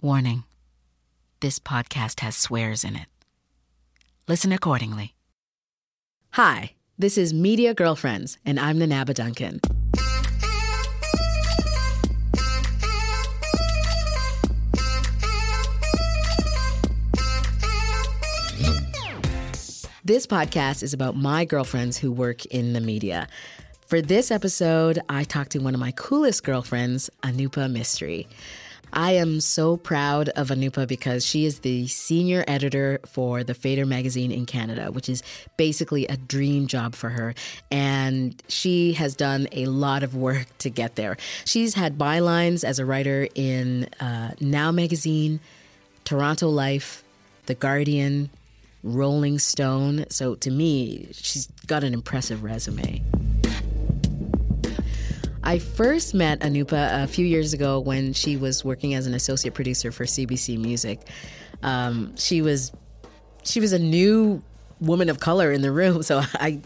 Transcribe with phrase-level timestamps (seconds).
[0.00, 0.44] Warning
[1.40, 3.08] this podcast has swears in it.
[4.28, 5.16] Listen accordingly.
[6.34, 9.60] Hi, this is Media Girlfriends, and I'm Nana aba Duncan.
[20.04, 23.26] This podcast is about my girlfriends who work in the media.
[23.88, 28.28] For this episode, I talked to one of my coolest girlfriends, Anupa Mistry.
[28.92, 33.86] I am so proud of Anupa because she is the senior editor for the Fader
[33.86, 35.22] magazine in Canada, which is
[35.56, 37.34] basically a dream job for her.
[37.70, 41.16] And she has done a lot of work to get there.
[41.44, 45.40] She's had bylines as a writer in uh, Now magazine,
[46.04, 47.04] Toronto Life,
[47.46, 48.30] The Guardian,
[48.82, 50.06] Rolling Stone.
[50.08, 53.02] So to me, she's got an impressive resume.
[55.42, 59.54] I first met Anupa a few years ago when she was working as an associate
[59.54, 61.00] producer for CBC Music.
[61.62, 62.72] Um, she was
[63.44, 64.42] she was a new
[64.80, 66.60] woman of color in the room, so I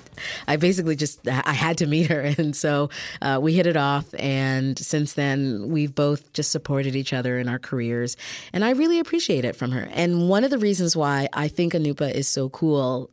[0.48, 4.06] I basically just I had to meet her, and so uh, we hit it off.
[4.18, 8.16] And since then, we've both just supported each other in our careers,
[8.52, 9.88] and I really appreciate it from her.
[9.92, 13.10] And one of the reasons why I think Anupa is so cool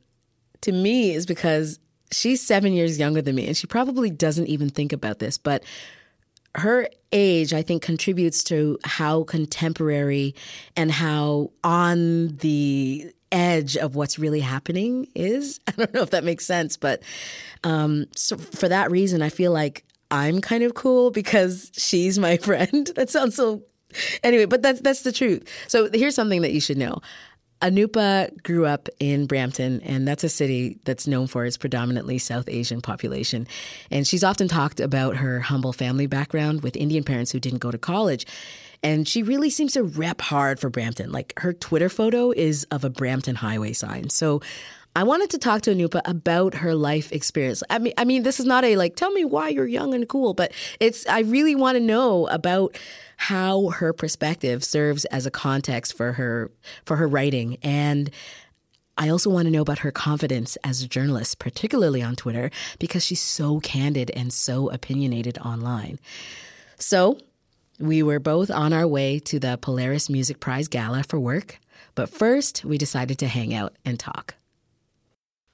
[0.61, 1.79] to me is because
[2.11, 5.63] she's seven years younger than me, and she probably doesn't even think about this, but
[6.55, 10.35] her age, I think, contributes to how contemporary
[10.75, 15.59] and how on the edge of what's really happening is.
[15.67, 17.03] I don't know if that makes sense, but
[17.63, 22.37] um, so for that reason, I feel like I'm kind of cool because she's my
[22.41, 22.89] friend.
[22.95, 23.63] that sounds so.
[24.23, 25.47] Anyway, but that's that's the truth.
[25.67, 27.01] So here's something that you should know.
[27.61, 32.47] Anupa grew up in Brampton, and that's a city that's known for its predominantly South
[32.47, 33.47] Asian population.
[33.91, 37.71] And she's often talked about her humble family background with Indian parents who didn't go
[37.71, 38.25] to college.
[38.81, 41.11] And she really seems to rep hard for Brampton.
[41.11, 44.09] Like her Twitter photo is of a Brampton highway sign.
[44.09, 44.41] So
[44.95, 47.61] I wanted to talk to Anupa about her life experience.
[47.69, 50.07] I mean, I mean, this is not a like, tell me why you're young and
[50.07, 52.75] cool, but it's, I really want to know about
[53.19, 56.49] how her perspective serves as a context for her,
[56.85, 57.57] for her writing.
[57.61, 58.09] And
[58.97, 62.49] I also want to know about her confidence as a journalist, particularly on Twitter,
[62.79, 65.99] because she's so candid and so opinionated online.
[66.77, 67.19] So
[67.77, 71.59] we were both on our way to the Polaris Music Prize Gala for work,
[71.95, 74.35] but first we decided to hang out and talk.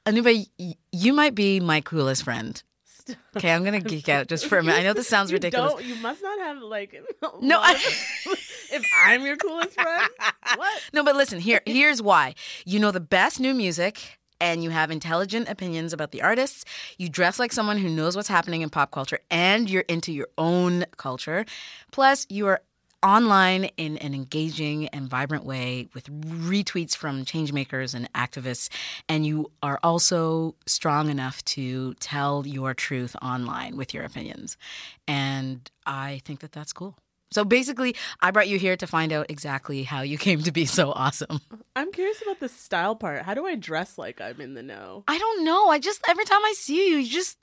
[0.06, 0.46] Anupa,
[0.92, 2.62] you might be my coolest friend.
[3.38, 4.80] Okay, I'm gonna geek out just for a minute.
[4.80, 5.74] I know this sounds you ridiculous.
[5.74, 6.96] Don't, you must not have like
[7.42, 7.60] no.
[7.62, 10.10] I, if I'm your coolest friend,
[10.56, 10.82] what?
[10.94, 11.40] No, but listen.
[11.40, 12.34] Here, here's why.
[12.66, 16.64] You know the best new music, and you have intelligent opinions about the artists.
[16.98, 20.30] You dress like someone who knows what's happening in pop culture, and you're into your
[20.38, 21.46] own culture.
[21.92, 22.62] Plus, you are
[23.06, 28.70] online in an engaging and vibrant way with retweets from changemakers and activists.
[29.08, 34.58] And you are also strong enough to tell your truth online with your opinions.
[35.08, 36.98] And I think that that's cool.
[37.32, 40.66] So basically, I brought you here to find out exactly how you came to be
[40.66, 41.42] so awesome.
[41.76, 43.24] I'm curious about the style part.
[43.24, 45.04] How do I dress like I'm in the know?
[45.08, 45.70] I don't know.
[45.70, 47.38] I just, every time I see you, you just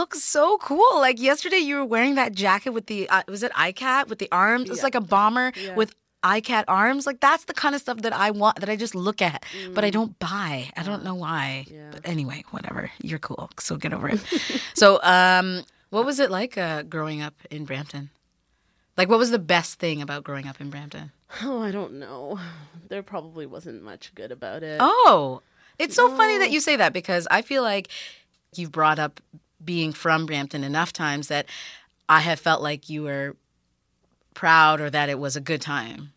[0.00, 0.92] look so cool.
[1.06, 4.28] Like yesterday, you were wearing that jacket with the uh, was it ikat with the
[4.32, 4.68] arms?
[4.70, 4.84] It's Yeah.
[4.88, 5.74] like a bomber Yeah.
[5.74, 5.94] with
[6.24, 7.06] ikat arms.
[7.06, 9.44] Like that's the kind of stuff that I want that I just look at,
[9.74, 9.92] but I Mm.
[9.98, 10.70] don't buy.
[10.76, 11.66] I don't know why.
[11.68, 11.90] Yeah.
[11.92, 12.90] But anyway, whatever.
[13.02, 14.20] You're cool, so get over it.
[14.74, 18.10] so, um, what was it like uh, growing up in Brampton?
[18.96, 21.12] Like, what was the best thing about growing up in Brampton?
[21.42, 22.38] Oh, I don't know.
[22.92, 24.76] There probably wasn't much good about it.
[24.78, 25.40] Oh,
[25.78, 27.88] it's so funny that you say that because I feel like
[28.54, 29.18] you've brought up
[29.64, 31.46] being from Brampton enough times that
[32.08, 33.36] I have felt like you were
[34.34, 36.12] proud or that it was a good time.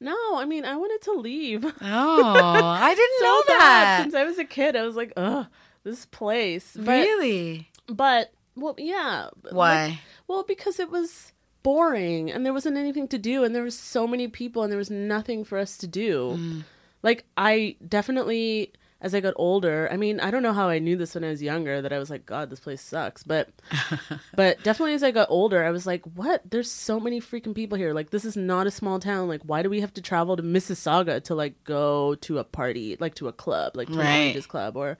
[0.00, 1.64] No, I mean I wanted to leave.
[1.64, 3.58] Oh, I didn't so know bad.
[3.60, 4.02] that.
[4.02, 5.46] Since I was a kid, I was like, ugh,
[5.84, 6.72] this place.
[6.76, 7.68] But, really?
[7.86, 9.28] But well, yeah.
[9.44, 10.00] like- Why?
[10.28, 11.32] well, because it was
[11.62, 14.78] boring and there wasn't anything to do and there was so many people and there
[14.78, 16.36] was nothing for us to do.
[16.36, 16.64] Mm.
[17.04, 18.72] Like I definitely
[19.02, 21.28] as I got older, I mean, I don't know how I knew this when I
[21.30, 23.22] was younger that I was like, God, this place sucks.
[23.24, 23.48] But
[24.36, 26.42] but definitely as I got older, I was like, what?
[26.48, 27.92] There's so many freaking people here.
[27.92, 29.28] Like this is not a small town.
[29.28, 32.96] Like why do we have to travel to Mississauga to like go to a party,
[33.00, 34.06] like to a club, like to Right.
[34.06, 34.96] an Oranges club or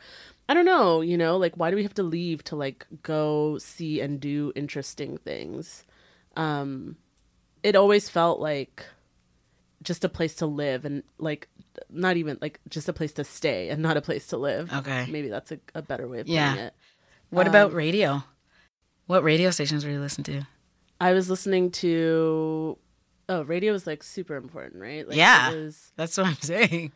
[0.49, 3.57] I don't know, you know, like why do we have to leave to like go
[3.59, 5.85] see and do interesting things?
[6.37, 6.97] Um
[7.63, 8.85] it always felt like
[9.83, 11.49] just a place to live and like
[11.91, 14.73] not even like just a place to stay and not a place to live.
[14.73, 15.07] Okay.
[15.11, 16.55] Maybe that's a, a better way of putting Yeah.
[16.67, 16.75] it.
[17.31, 18.25] What Um, about radio?
[19.07, 20.47] What radio stations were you listening to?
[21.01, 22.79] I was listening to
[23.29, 25.07] Oh, radio is like super important, right?
[25.09, 25.53] Like, Yeah.
[25.55, 26.93] Was, That's what I'm saying.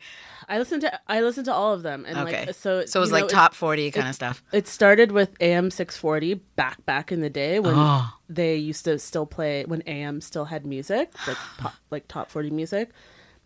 [0.49, 2.47] I listened to I listened to all of them, and Okay.
[2.47, 2.85] like so.
[2.85, 4.43] So it was like know, top 40 kind of stuff.
[4.53, 8.13] It started with AM 640 back back in the day when Oh.
[8.29, 12.51] they used to still play when AM still had music like pop, like top 40
[12.51, 12.91] music.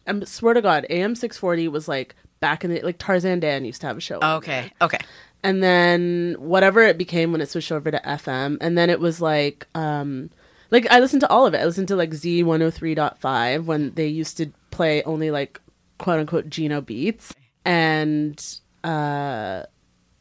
[0.06, 3.80] I swear to God, AM 640 was like back in the like Tarzan Dan used
[3.82, 4.18] to have a show.
[4.22, 4.72] Okay.
[4.80, 4.98] Okay.
[5.42, 9.20] and then whatever it became when it switched over to FM, and then it was
[9.20, 10.30] like, um,
[10.70, 11.58] like I listened to all of it.
[11.58, 15.02] I listened to like Z one hundred three point five when they used to play
[15.04, 15.60] only like
[15.98, 18.42] quote unquote Gino beats, and
[18.84, 19.64] uh,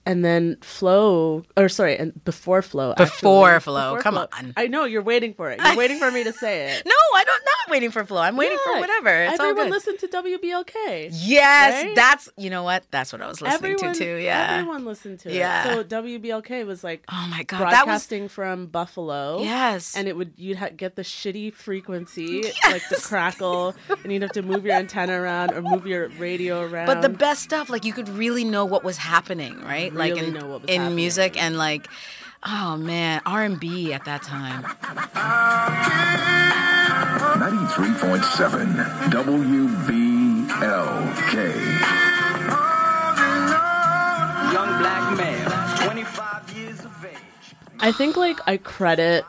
[0.05, 3.73] and then Flow, or sorry, and before Flow, Before actually.
[3.73, 4.53] Flow, come on.
[4.57, 5.59] I know you're waiting for it.
[5.61, 6.83] You're waiting for me to say it.
[6.85, 7.43] No, I don't.
[7.67, 8.21] Not waiting for flow.
[8.21, 9.09] I'm waiting for whatever.
[9.23, 11.09] It's all Everyone listened to WBLK.
[11.13, 11.95] yes, right?
[11.95, 12.83] that's you know what.
[12.91, 14.15] That's what I was listening everyone, to too.
[14.17, 14.57] Yeah.
[14.59, 15.69] everyone listened to Yeah.
[15.69, 15.73] it.
[15.73, 19.41] So WBLK was like Oh my god, that was broadcasting from Buffalo.
[19.41, 19.95] yes.
[19.95, 24.31] and it would you'd ha- get the shitty frequency like the crackle and you'd have
[24.31, 27.85] to move your antenna around or move your radio around But the best stuff, like
[27.85, 29.93] you could really know what was happening, right?
[29.93, 30.95] like in, know what was in happening.
[30.95, 31.87] music and like,
[32.43, 34.63] oh man, R and B at that time.
[37.39, 38.75] 93.7
[39.09, 40.49] WBLK.
[44.53, 47.17] Young black man, 25 years of age.
[47.79, 49.23] i think like i credit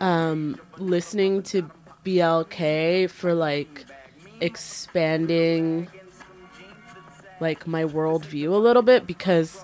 [0.00, 1.70] um listening to
[2.04, 3.84] blk for like
[4.40, 5.86] expanding
[7.40, 9.62] like my worldview a little bit because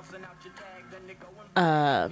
[1.57, 2.09] uh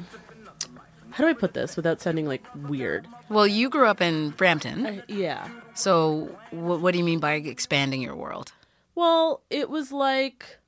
[1.19, 4.87] how do i put this without sounding like weird Well, you grew up in Brampton,
[4.87, 8.53] I, yeah so wh- what do you mean by expanding your world?
[8.94, 10.59] Well, it was like,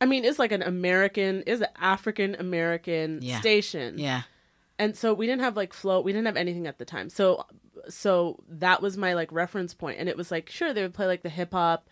[0.00, 3.40] I mean, it's like an American, is an African American Yeah.
[3.40, 4.22] station, Yeah,
[4.78, 7.08] and so we didn't have like float, we didn't have anything at the time.
[7.10, 7.44] So,
[7.88, 11.06] so that was my like reference point, and it was like, sure, they would play
[11.06, 11.88] like the hip hop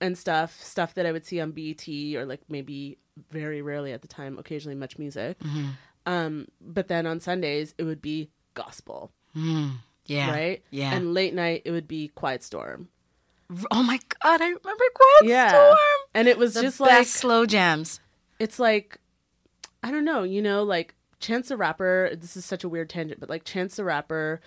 [0.00, 1.86] and stuff, stuff that I would see on BET
[2.16, 2.98] or like maybe
[3.30, 5.36] very rarely at the time, occasionally MuchMusic.
[5.38, 5.68] Mm-hmm.
[6.06, 9.12] Um, but then on Sundays it would be gospel,
[10.06, 10.62] yeah, right?
[10.70, 10.94] Yeah.
[10.94, 12.88] and late night it would be Quiet Storm.
[13.70, 15.76] oh my god, I remember Quiet Yeah, Storm.
[16.14, 18.00] and it was The just like slow jams.
[18.38, 18.98] it's like
[19.82, 22.10] I don't know, you know, like Chance the Rapper.
[22.14, 24.40] This is such a weird tangent, but like Chance the Rapper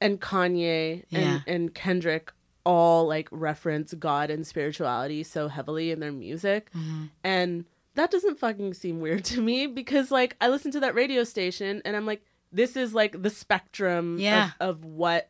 [0.00, 1.40] and Kanye and Yeah.
[1.46, 2.32] and Kendrick
[2.64, 7.04] all like reference God and spirituality so heavily in their music, Mm-hmm.
[7.24, 7.64] and
[7.96, 11.82] that doesn't fucking seem weird to me because like I listen to that radio station
[11.84, 12.22] and I'm like,
[12.52, 14.50] this is like the spectrum Yeah.
[14.60, 15.28] of, of what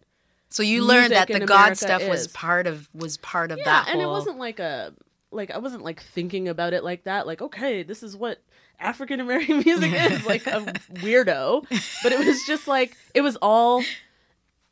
[0.50, 3.88] So you learned that the God stuff was part of was part of yeah, that
[3.90, 4.92] and it wasn't like a
[5.32, 7.26] like I wasn't like thinking about it like that.
[7.26, 8.38] Like, okay, this is what
[8.78, 10.60] African American music is, like a
[11.02, 11.66] weirdo.
[12.02, 13.82] But it was just like it was all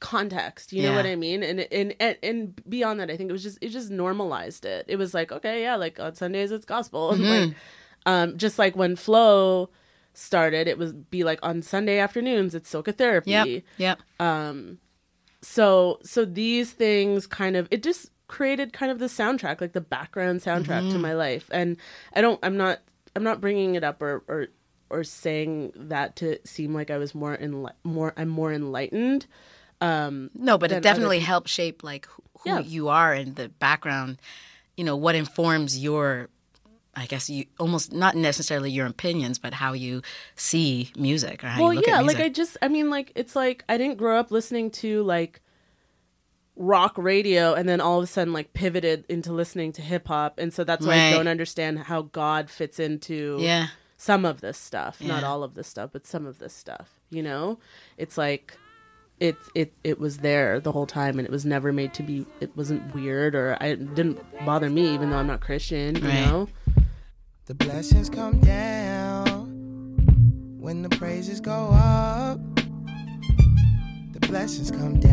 [0.00, 0.72] context.
[0.72, 1.42] You know what I mean?
[1.42, 4.84] And and and and beyond that, I think it was just it just normalized it.
[4.88, 7.48] It was like okay, yeah, like on Sundays it's gospel, and Mm-hmm.
[7.50, 7.56] like
[8.06, 9.70] um, just like when Flow
[10.12, 13.62] started, it was be like on Sunday afternoons it's Soca Therapy Yep.
[13.78, 13.98] Yep.
[15.42, 19.80] so so these things kind of it just created kind of the soundtrack like the
[19.80, 20.92] background soundtrack Mm-hmm.
[20.92, 21.76] to my life and
[22.14, 22.78] i don't i'm not
[23.14, 24.46] i'm not bringing it up or or
[24.88, 29.26] or saying that to seem like i was more in more i'm more enlightened
[29.82, 31.26] um No, but it definitely people.
[31.26, 32.58] helped shape like who, who Yeah.
[32.60, 34.18] you are and the background.
[34.76, 36.30] You know what informs your,
[36.96, 40.02] I guess you almost not necessarily your opinions, but how you
[40.36, 43.12] see music or how well you look yeah at like i just i mean like
[43.14, 45.40] it's like i didn't grow up listening to like
[46.56, 50.38] rock radio and then all of a sudden like pivoted into listening to hip hop.
[50.38, 54.56] And so that's why i don't understand how god fits into yeah, some of this
[54.58, 55.00] stuff.
[55.00, 57.58] Not all of this stuff but some of this stuff you know?
[57.98, 58.56] It's like
[59.20, 62.26] it it it was there the whole time and it was never made to be
[62.40, 66.02] it wasn't weird or i it didn't bother me even though i'm not christian you
[66.02, 66.14] Right.
[66.14, 66.48] know
[67.46, 69.26] The blessings come down
[70.58, 72.40] when the praises go up.
[74.12, 75.12] The blessings come down.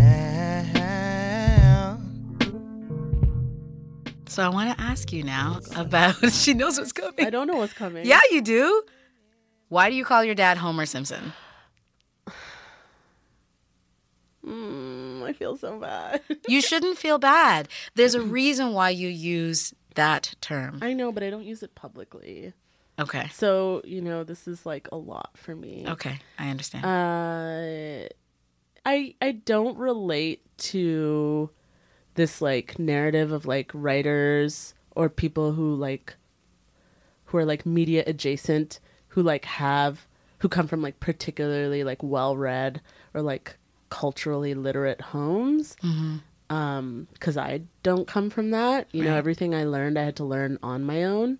[4.27, 6.31] so I want to ask you now about.
[6.31, 7.25] she knows what's coming.
[7.25, 8.83] i don't know what's coming Yeah, you do.
[9.67, 11.33] Why do you call your dad Homer Simpson?
[14.45, 17.67] Mm, i feel so bad You shouldn't feel bad.
[17.95, 20.79] There's a reason why you use that term.
[20.81, 22.53] i know but i don't use it publicly
[22.99, 23.29] Okay.
[23.33, 26.85] so you know this is like a lot for me Okay, I understand.
[26.85, 28.07] uh
[28.85, 31.49] i i don't relate to
[32.15, 36.15] this like narrative of like writers or people who like
[37.25, 38.79] who are like media adjacent
[39.09, 40.07] who like have
[40.39, 42.81] who come from like particularly like well read
[43.13, 43.57] or like
[43.89, 45.75] culturally literate homes
[46.51, 48.87] um because i don't come from that.
[48.91, 51.39] You know everything i learned i had to learn on my own.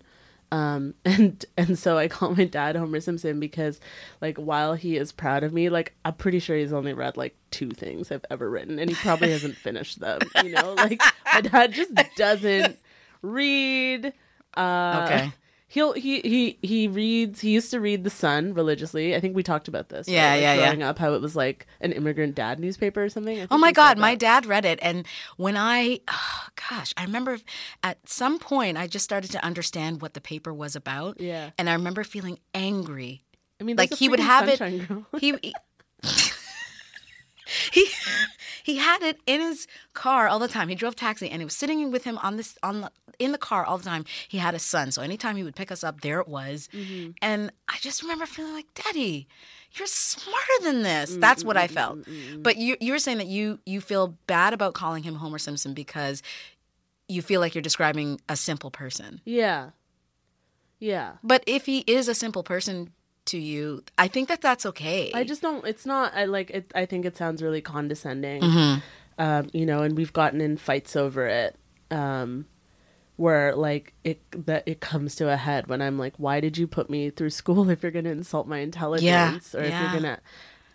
[0.50, 3.78] Um and and so i call my dad homer simpson because
[4.22, 7.36] like while he is proud of me like i'm pretty sure he's only read like
[7.50, 10.74] two things i've ever written and he probably hasn't finished them you know?
[10.74, 11.02] Like
[11.32, 12.78] my dad just doesn't
[13.20, 14.12] read
[14.56, 15.32] uh Okay.
[15.72, 17.40] He'll he he he reads.
[17.40, 19.16] He used to read the Sun religiously.
[19.16, 20.06] I think we talked about this.
[20.06, 20.66] Yeah, like, yeah, yeah.
[20.66, 23.46] Growing up, how it was like an immigrant dad newspaper or something.
[23.50, 24.78] Oh my God, my dad read it.
[24.82, 25.06] And
[25.38, 27.38] when I, oh, gosh, I remember
[27.82, 31.18] at some point I just started to understand what the paper was about.
[31.18, 31.52] Yeah.
[31.56, 33.24] And I remember feeling angry.
[33.58, 34.58] I mean, Like a he would have it.
[34.58, 35.06] Girl.
[35.18, 35.54] He, he,
[37.72, 37.86] he,
[38.62, 40.68] he had it in his car all the time.
[40.68, 42.92] He drove taxi and it was sitting with him on this, on the,
[43.24, 44.04] in the car all the time.
[44.28, 44.90] He had a son.
[44.92, 46.68] So anytime he would pick us up, there it was.
[46.72, 47.12] Mm-hmm.
[47.20, 49.26] And I just remember feeling like, Daddy,
[49.74, 51.16] you're smarter than this.
[51.16, 52.00] That's what I felt.
[52.38, 55.72] But you you were saying that you you feel bad about calling him Homer Simpson
[55.74, 56.22] because
[57.08, 59.20] you feel like you're describing a simple person.
[59.24, 59.70] yeah,
[60.78, 61.12] yeah.
[61.22, 62.90] But if he is a simple person
[63.26, 65.12] to you, I think that that's okay.
[65.14, 65.64] I just don't.
[65.66, 66.12] It's not.
[66.14, 66.70] I like it.
[66.74, 68.42] I think it sounds really condescending.
[68.42, 68.80] Mm-hmm.
[69.18, 71.56] Um, you know, and we've gotten in fights over it.
[71.90, 72.46] Um,
[73.22, 76.66] where like it that it comes to a head when I'm like, why did you
[76.66, 80.18] put me through school if you're gonna insult my intelligence or if you're gonna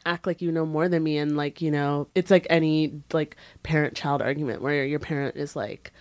[0.05, 1.17] act like you know more than me?
[1.17, 5.55] And like you know it's like any like parent child argument where your parent is
[5.55, 5.91] like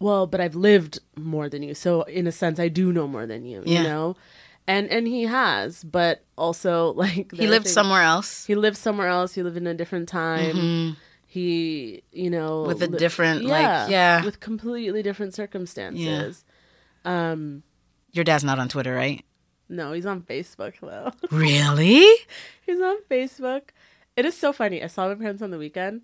[0.00, 1.74] well but i've lived more than you.
[1.74, 3.82] So in a sense i do know more than you Yeah.
[3.82, 4.16] you know?
[4.66, 8.46] And and he has but also like he lived things- somewhere else.
[8.46, 9.34] He lived somewhere else.
[9.34, 10.90] He lived in a different time mm-hmm.
[11.32, 12.64] He you know.
[12.64, 14.22] With a li- different, like, yeah.
[14.22, 16.44] with completely different circumstances
[17.06, 17.62] um
[18.12, 19.24] Your dad's not on Twitter, right?
[19.68, 22.06] no he's on facebook though Really?
[22.66, 23.70] He's on Facebook.
[24.14, 24.82] It is so funny.
[24.82, 26.02] I saw my parents on the weekend.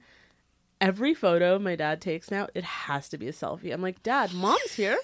[0.80, 3.72] Every photo my dad takes now, it has to be a selfie.
[3.72, 4.96] I'm like, Dad, mom's here.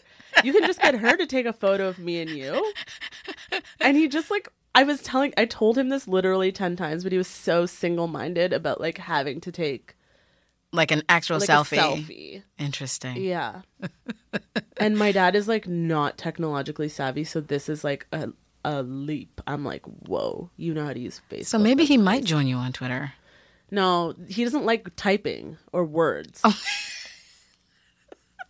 [0.42, 2.72] You can just get her to take a photo of me and you.
[3.80, 7.12] And he just like, I was telling, I told him this literally 10 times, but
[7.12, 9.96] he was so single minded about like having to take
[10.74, 11.78] Like an actual like selfie.
[11.78, 12.42] selfie.
[12.58, 13.22] Interesting.
[13.22, 13.62] Yeah.
[14.78, 17.22] and my dad is like not technologically savvy.
[17.22, 18.30] So this is like a,
[18.64, 19.40] a leap.
[19.46, 21.46] I'm like, whoa, you know how to use Facebook.
[21.46, 23.12] So maybe he might join you on Twitter.
[23.70, 26.40] No, he doesn't like typing or words.
[26.42, 26.58] Oh.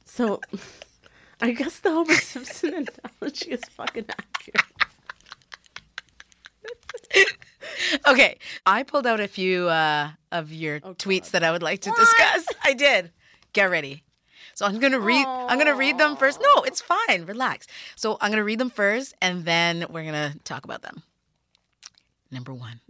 [0.05, 0.41] so
[1.41, 2.87] I guess the Homer Simpson
[3.21, 4.65] analogy is fucking accurate.
[8.07, 11.81] Okay, I pulled out a few uh, of your Oh, tweets that I would like
[11.83, 12.47] to discuss.
[12.65, 13.11] I did.
[13.53, 14.03] Get ready.
[14.55, 15.27] So I'm gonna read.
[15.27, 16.41] I'm gonna read them first.
[16.41, 17.25] No, it's fine.
[17.25, 17.67] Relax.
[17.97, 21.03] So I'm gonna read them first, and then we're gonna talk about them.
[22.31, 22.81] Number one.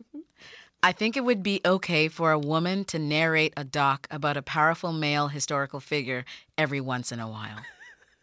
[0.82, 4.42] I think it would be okay for a woman to narrate a doc about a
[4.42, 6.26] powerful male historical figure
[6.58, 7.60] every once in a while.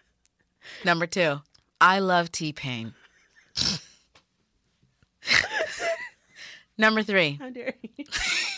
[0.86, 1.42] Number two,
[1.80, 2.94] I love T Pain.
[6.82, 8.06] Number three, How dare you?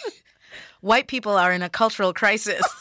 [0.80, 2.62] white people are in a cultural crisis.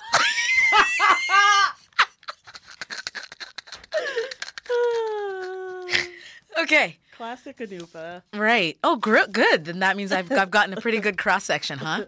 [6.61, 8.23] okay, Classic Anupa.
[8.33, 8.77] right.
[8.85, 9.65] Oh, gr- good.
[9.65, 12.05] Then that means I've, I've gotten a pretty good cross section, huh?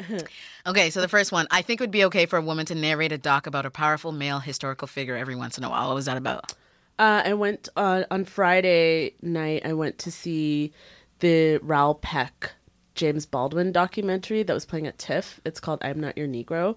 [0.66, 2.74] Okay, so the first one, I think it would be okay for a woman to
[2.74, 5.88] narrate a doc about a powerful male historical figure every once in a while.
[5.88, 6.52] What was that about?
[6.98, 9.62] Uh, I went uh, on Friday night.
[9.64, 10.72] I went to see
[11.20, 12.52] the Raoul Peck
[12.94, 15.40] James Baldwin documentary that was playing at TIFF.
[15.44, 16.76] It's called "I'm Not Your Negro,"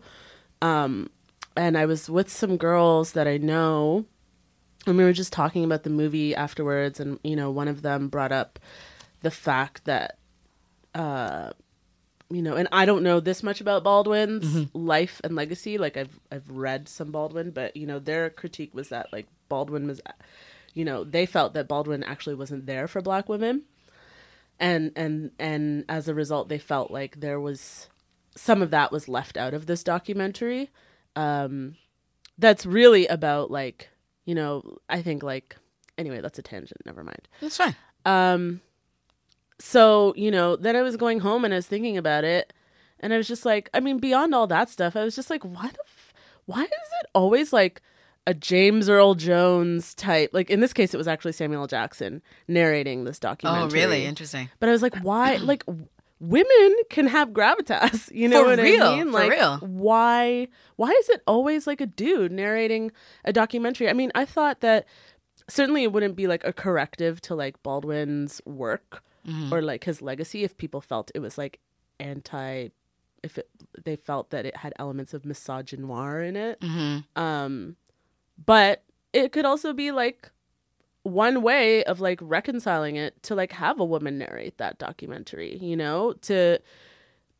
[0.61, 1.09] um,
[1.55, 4.05] and I was with some girls that I know,
[4.85, 6.99] and we were just talking about the movie afterwards.
[6.99, 8.59] And you know, one of them brought up
[9.21, 10.17] the fact that
[10.93, 11.51] uh,
[12.29, 15.77] you know, and I don't know this much about Baldwin's life and legacy.
[15.77, 19.87] Like I've I've read some Baldwin, but you know, their critique was that like Baldwin
[19.87, 20.01] was,
[20.73, 23.63] you know, they felt that Baldwin actually wasn't there for Black women,
[24.61, 27.89] and and and as a result, they felt like there was
[28.37, 30.69] some of that was left out of this documentary.
[31.15, 31.75] Um,
[32.37, 33.89] that's really about like
[34.23, 35.57] you know, I think like
[35.97, 36.81] anyway, that's a tangent.
[36.85, 37.27] Never mind.
[37.41, 37.75] That's fine.
[38.05, 38.61] Um,
[39.59, 42.53] so you know, then I was going home and I was thinking about it,
[42.99, 45.43] and I was just like, I mean, beyond all that stuff, I was just like,
[45.43, 46.13] why the, f-
[46.45, 47.81] why is it always like
[48.27, 50.29] a James Earl Jones type?
[50.33, 51.67] Like in this case, it was actually Samuel L.
[51.67, 53.63] Jackson narrating this documentary.
[53.81, 54.05] Oh, really?
[54.05, 54.49] Interesting.
[54.59, 55.35] But I was like, why?
[55.41, 55.63] Like,
[56.19, 58.11] women can have gravitas.
[58.15, 59.05] You know For what real, I mean?
[59.07, 59.57] for Like, real.
[59.57, 60.47] why?
[60.75, 62.91] Why is it always like a dude narrating
[63.25, 63.89] a documentary?
[63.89, 64.85] I mean, I thought that
[65.49, 69.53] certainly it wouldn't be like a corrective to like Baldwin's work Mm-hmm.
[69.53, 71.59] or like his legacy if people felt it was like
[71.99, 72.69] anti
[73.21, 73.47] if it,
[73.85, 76.59] they felt that it had elements of misogynoir in it.
[76.59, 77.21] Mm-hmm.
[77.21, 77.75] Um,
[78.45, 78.83] but
[79.13, 80.31] it could also be like
[81.03, 85.75] one way of like reconciling it to like have a woman narrate that documentary, you
[85.75, 86.13] know?
[86.23, 86.59] To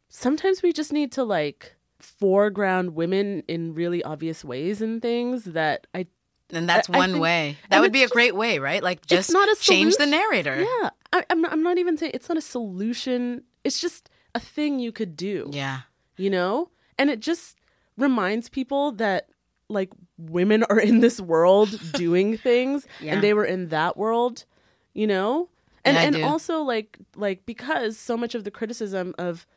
[0.10, 5.88] sometimes we just need to like foreground women in really obvious ways and things that
[5.94, 6.08] I
[6.52, 7.58] And that's I- I one think- way.
[7.70, 8.82] That would be a just- great way, right?
[8.84, 10.62] Like just not a change the narrator.
[10.62, 13.44] yeah, I, I'm not, I'm not even saying it's not a solution.
[13.64, 15.50] It's just a thing you could do.
[15.54, 15.82] Yeah.
[16.18, 17.58] you know and it just
[17.98, 19.30] reminds people that
[19.70, 19.90] like
[20.30, 23.14] women are in this world doing things Yeah.
[23.14, 24.46] and they were in that world
[24.94, 25.50] you know
[25.86, 26.24] and Yeah, and do.
[26.24, 29.48] also like like because so much of the criticism of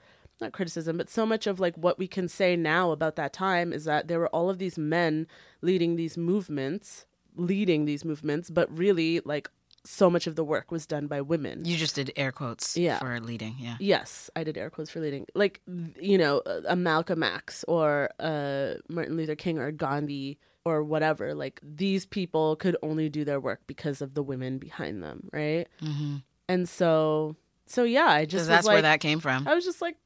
[0.40, 3.73] not criticism but so much of like what we can say now about that time
[3.73, 5.26] is that there were all of these men
[5.62, 7.06] leading these movements
[7.37, 9.49] leading these movements but really like
[9.87, 12.99] so much of the work was done by women You just did air quotes Yeah.
[12.99, 13.56] for leading.
[13.59, 13.76] Yeah.
[13.78, 15.26] Yes, I did air quotes for leading.
[15.35, 15.61] Like,
[16.00, 21.35] you know, a Malcolm X or a Martin Luther King or Gandhi or whatever.
[21.35, 25.66] Like, these people could only do their work because of the women behind them, right?
[25.83, 26.16] Mm-hmm.
[26.49, 29.47] And so, so yeah, I just that's like, where that came from.
[29.49, 29.97] I was just like,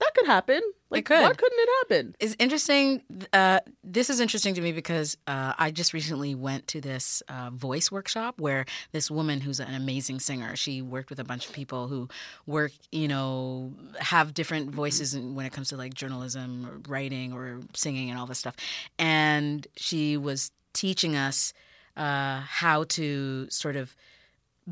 [0.00, 0.60] that could happen.
[0.90, 1.20] Like, could.
[1.20, 2.16] why couldn't it happen?
[2.18, 3.02] It's interesting.
[3.32, 7.50] Uh, this is interesting to me because uh, I just recently went to this uh,
[7.50, 11.52] voice workshop where this woman who's an amazing singer, she worked with a bunch of
[11.52, 12.08] people who
[12.46, 17.60] work, you know, have different voices when it comes to like journalism or writing or
[17.74, 18.54] singing and all this stuff.
[18.98, 21.52] And she was teaching us
[21.96, 23.94] uh, how to sort of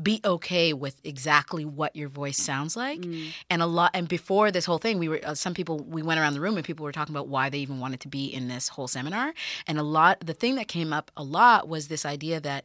[0.01, 3.29] be okay with exactly what your voice sounds like mm.
[3.49, 6.19] and a lot and before this whole thing we were uh, some people we went
[6.19, 8.47] around the room and people were talking about why they even wanted to be in
[8.47, 9.33] this whole seminar
[9.65, 12.63] and a lot the thing that came up a lot was this idea that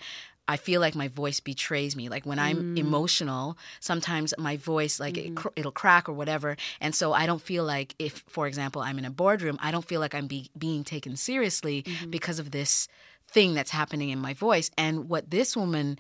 [0.49, 2.09] I feel like my voice betrays me.
[2.09, 2.79] Like when I'm mm.
[2.79, 5.35] emotional, sometimes my voice, like it, mm-hmm.
[5.35, 6.57] cr- it'll crack or whatever.
[6.81, 9.87] And so I don't feel like if, for example, I'm in a boardroom, I don't
[9.87, 12.11] feel like I'm be- being taken seriously mm-hmm.
[12.11, 12.89] because of this
[13.29, 14.71] thing that's happening in my voice.
[14.77, 15.99] And what this woman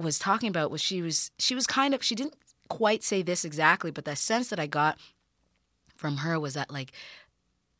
[0.00, 2.34] was talking about was she was she was kind of she didn't
[2.68, 4.98] quite say this exactly, but the sense that I got
[5.96, 6.92] from her was that like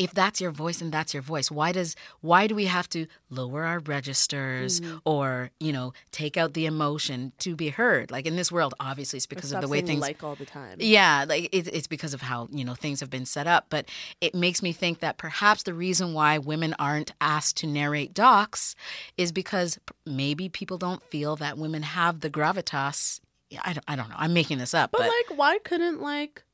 [0.01, 3.07] if that's your voice and that's your voice why does why do we have to
[3.29, 5.01] lower our registers mm.
[5.05, 9.19] or you know take out the emotion to be heard like in this world obviously
[9.19, 10.77] it's because of the way things like all the time.
[10.79, 13.67] yeah, like it, it's because of how you know things have been set up.
[13.69, 13.87] But
[14.21, 18.75] it makes me think that perhaps the reason why women aren't asked to narrate docs
[19.17, 23.21] is because maybe people don't feel that women have the gravitas.
[23.65, 24.17] I don't, I don't know.
[24.17, 26.45] I'm making this up, But, but, like, why couldn't like,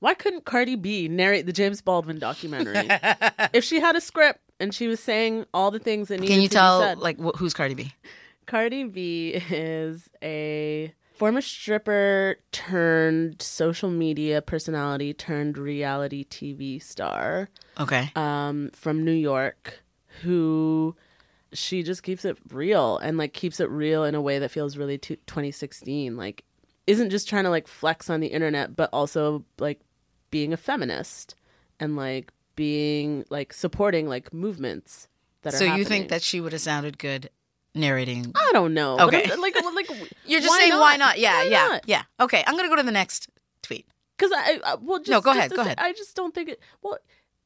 [0.00, 2.88] why couldn't Cardi B narrate the James Baldwin documentary
[3.52, 6.42] if she had a script and she was saying all the things that needed can
[6.42, 6.98] you to tell be said?
[6.98, 7.92] like wh- who's Cardi B?
[8.46, 18.10] Cardi B is a former stripper turned social media personality turned reality TV star Okay,
[18.16, 19.82] um, from New York
[20.22, 20.96] who
[21.52, 24.76] she just keeps it real and like keeps it real in a way that feels
[24.76, 26.44] really t- 2016 like
[26.86, 29.80] isn't just trying to like flex on the internet but also like
[30.30, 31.34] being a feminist
[31.78, 35.08] and like being like supporting like movements
[35.42, 37.30] that are so you think that she would have sounded good
[37.74, 38.32] narrating?
[38.34, 38.98] I don't know.
[39.00, 39.34] Okay.
[39.36, 39.88] Like, like
[40.26, 41.18] You're just saying why not?
[41.18, 41.82] Yeah, Why yeah, not?
[41.86, 42.02] yeah.
[42.20, 43.28] Okay, I'm gonna go to the next
[43.62, 43.86] tweet.
[44.16, 45.78] Because I, I well, just, No, go just ahead, go ahead.
[45.80, 46.60] I just don't think it.
[46.82, 46.98] Well,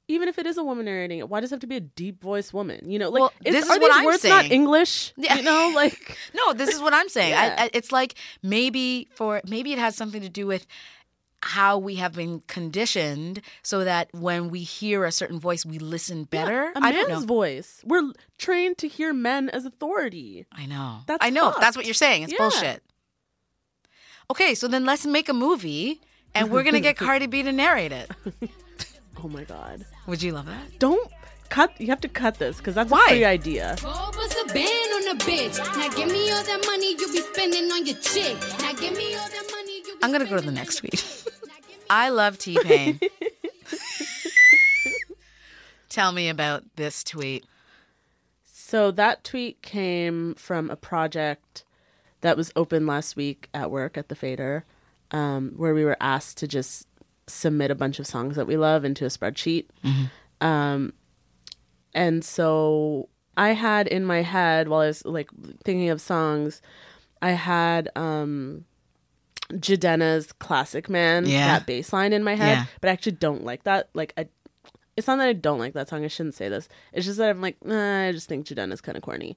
[0.09, 1.81] even if it is a woman narrating it, why does it have to be a
[1.81, 2.91] deep voice woman?
[2.91, 4.53] You know, like Well, is, this is are what these I'm words not saying.
[4.53, 5.15] English?
[5.17, 5.37] Yeah.
[5.37, 7.31] You know, like No, this is what I'm saying.
[7.31, 7.57] Yeah.
[7.59, 10.67] I, I, it's like maybe for maybe it has something to do with
[11.45, 16.25] how we have been conditioned, so that when we hear a certain voice, we listen
[16.25, 16.73] better.
[16.75, 17.27] a I don't man's know.
[17.27, 17.81] voice.
[17.85, 20.47] We're trained to hear men as authority.
[20.53, 20.99] I know.
[21.07, 21.51] That's I know.
[21.51, 21.61] fucked.
[21.61, 22.23] That's what you're saying.
[22.25, 22.39] It's Yeah.
[22.39, 22.83] bullshit.
[24.31, 26.01] Okay, so then let's make a movie,
[26.35, 28.11] and we're gonna get Cardi B to narrate it.
[29.23, 29.87] Oh my god!
[30.07, 30.79] Would you love that?
[30.81, 31.11] Don't
[31.49, 31.81] cut.
[31.81, 33.03] You have to cut this because that's Why?
[33.07, 33.75] a free idea.
[33.81, 35.57] Gold was a band on a bitch.
[35.79, 38.37] Now give me all that money you be spending on your chick.
[38.59, 40.91] Now give me all that money you be I'm gonna go to the next on
[40.91, 41.24] tweet.
[41.91, 43.01] I love T Pain.
[45.89, 47.45] Tell me about this tweet.
[48.45, 51.65] So that tweet came from a project
[52.23, 54.65] that was open last week at work at the Fader,
[55.11, 56.89] um, where we were asked to just
[57.27, 59.67] submit a bunch of songs that we love into a spreadsheet.
[60.41, 60.93] Um,
[61.95, 65.29] and so I had in my head while I was like
[65.65, 66.61] thinking of songs,
[67.23, 68.65] I had um,
[69.53, 71.47] Jidenna's "Classic Man" Yeah.
[71.59, 72.65] that bass line in my head, Yeah.
[72.81, 73.89] but I actually don't like that.
[73.95, 74.29] Like I
[74.97, 76.05] it's not that I don't like that song.
[76.05, 76.69] I shouldn't say this.
[76.93, 79.37] It's just that I'm like, nah, I just think Jidenna's kind of corny.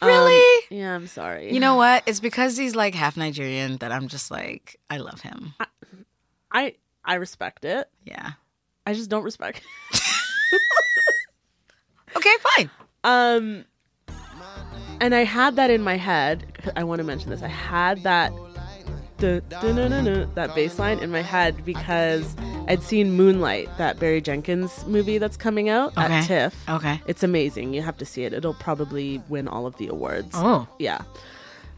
[0.00, 0.62] Um, Really?
[0.70, 1.52] yeah, I'm sorry.
[1.52, 2.02] You know what?
[2.06, 5.52] It's because he's like half Nigerian that I'm just like, I love him.
[6.50, 7.90] I I respect it.
[8.04, 8.32] Yeah.
[8.86, 9.62] I just don't respect.
[12.16, 12.70] Okay, fine.
[13.04, 13.64] Um,
[15.00, 16.46] and I had that in my head.
[16.74, 17.42] I want to mention this.
[17.42, 18.32] I had that
[19.18, 22.36] duh, duh, duh, duh, duh, that bass line in my head because
[22.68, 26.12] I'd seen Moonlight, that Barry Jenkins movie that's coming out Okay.
[26.12, 26.54] at TIFF.
[26.68, 27.00] Okay.
[27.06, 27.74] It's amazing.
[27.74, 28.32] You have to see it.
[28.32, 30.30] It'll probably win all of the awards.
[30.34, 30.68] Oh.
[30.78, 31.02] Yeah.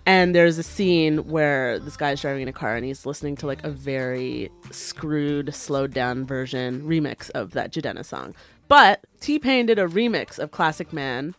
[0.06, 3.46] And there's a scene where this guy's driving in a car and he's listening to
[3.46, 8.34] like a very screwed, slowed down version remix of that Jidenna song.
[8.68, 11.34] But T Pain did a remix of Classic Man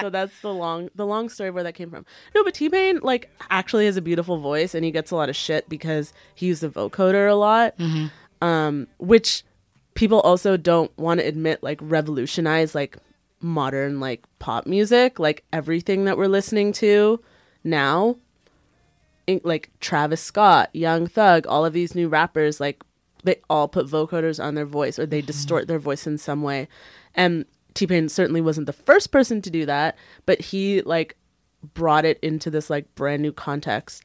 [0.01, 2.05] so that's the long the long story of where that came from.
[2.35, 5.37] No, but T-Pain like actually has a beautiful voice and he gets a lot of
[5.37, 7.75] shit because he used the vocoder a lot.
[8.41, 9.43] Um which
[9.95, 12.97] people also don't want to admit like revolutionized like
[13.41, 17.21] modern like pop music like everything that we're listening to
[17.63, 18.17] now
[19.29, 22.83] in, like Travis Scott, Young Thug, all of these new rappers like
[23.25, 25.27] they all put vocoders on their voice or they mm-hmm.
[25.27, 26.69] distort their voice in some way.
[27.15, 31.17] And T-Pain certainly wasn't the first person to do that, but he like
[31.75, 34.05] brought it into this like brand new context.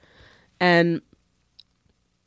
[0.60, 1.02] And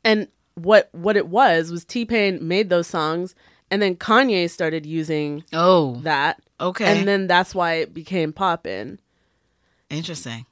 [0.05, 3.35] and what what it was was T-Pain made those songs
[3.71, 6.41] and then Kanye started using Oh, that.
[6.61, 6.85] okay.
[6.99, 8.99] And then that's why it became poppin'.
[9.91, 10.47] Interesting.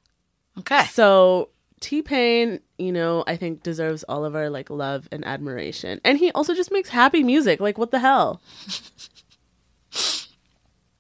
[0.59, 0.85] Okay.
[0.87, 1.49] So
[1.81, 6.01] T Pain, you know, I think deserves all of our like love and admiration.
[6.05, 7.61] And he also just makes happy music.
[7.61, 8.41] Like what the hell?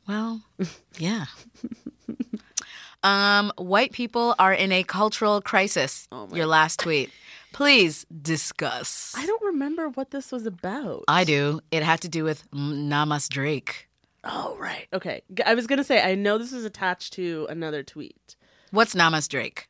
[0.06, 0.42] Well,
[0.98, 1.24] yeah.
[3.02, 6.06] um, white people are in a cultural crisis.
[6.32, 7.10] Your last tweet.
[7.54, 9.14] Please discuss.
[9.16, 11.04] I don't remember what this was about.
[11.08, 11.60] I do.
[11.70, 13.88] It had to do with Namas Drake.
[14.24, 14.88] oh right.
[14.92, 15.22] Okay.
[15.46, 18.34] I was gonna say I know this was attached to another tweet.
[18.72, 19.68] What's Namas Drake?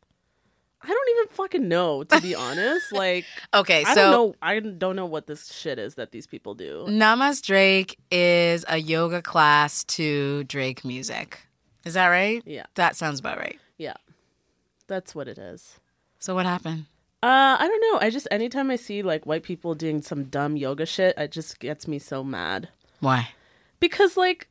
[0.83, 2.87] I don't even fucking know, to be honest.
[2.93, 6.27] Like Okay, I so don't know I don't know what this shit is that these
[6.27, 6.87] people do.
[6.89, 11.47] Namas Drake is a yoga class to Drake music.
[11.85, 12.43] Is that right?
[12.47, 12.65] Yeah.
[12.77, 13.59] That sounds about right.
[13.77, 13.95] Yeah.
[14.87, 15.79] That's what it is.
[16.19, 16.87] So what happened?
[17.25, 18.07] Uh, I don't know.
[18.07, 21.59] I just anytime I see like white people doing some dumb yoga shit, it just
[21.59, 22.69] gets me so mad.
[23.01, 23.29] Why?
[23.81, 24.49] because like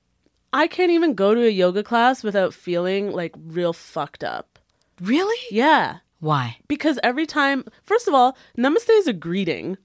[0.52, 4.60] I can't even go to a yoga class without feeling like real fucked up.
[5.02, 5.38] Really?
[5.52, 5.98] Yeah.
[6.20, 6.58] Why?
[6.68, 9.78] Because every time, first of all, namaste is a greeting.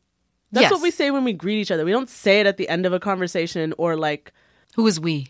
[0.52, 0.70] That's Yes.
[0.72, 1.84] what we say when we greet each other.
[1.84, 4.32] We don't say it at the end of a conversation or like
[4.76, 5.28] Who is we?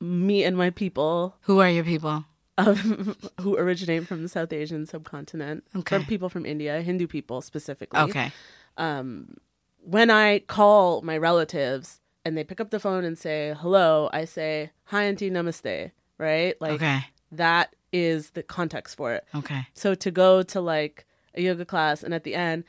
[0.00, 2.24] me and my people Who are your people?
[2.58, 5.96] Um, who originate from the South Asian subcontinent, Okay.
[5.96, 8.00] from people from India, Hindu people specifically.
[8.00, 8.32] Okay.
[8.76, 14.24] when I call my relatives and they pick up the phone and say hello, I
[14.24, 16.54] say hi auntie namaste, right?
[16.60, 17.00] Like Okay.
[17.32, 19.24] that is the context for it.
[19.34, 19.66] Okay.
[19.74, 22.64] So to go to like a yoga class and at the end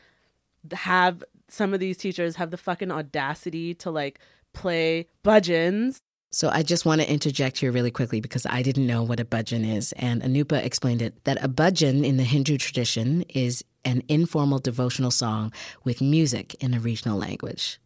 [0.74, 4.20] have some of these teachers have the fucking audacity to like
[4.54, 6.02] play bhajans
[6.36, 9.24] So I just want to interject here really quickly because I didn't know what a
[9.24, 9.94] bhajan is.
[9.94, 15.12] And Anupa explained it that a bhajan in the Hindu tradition is an informal devotional
[15.12, 15.54] song
[15.86, 17.80] with music in a regional language.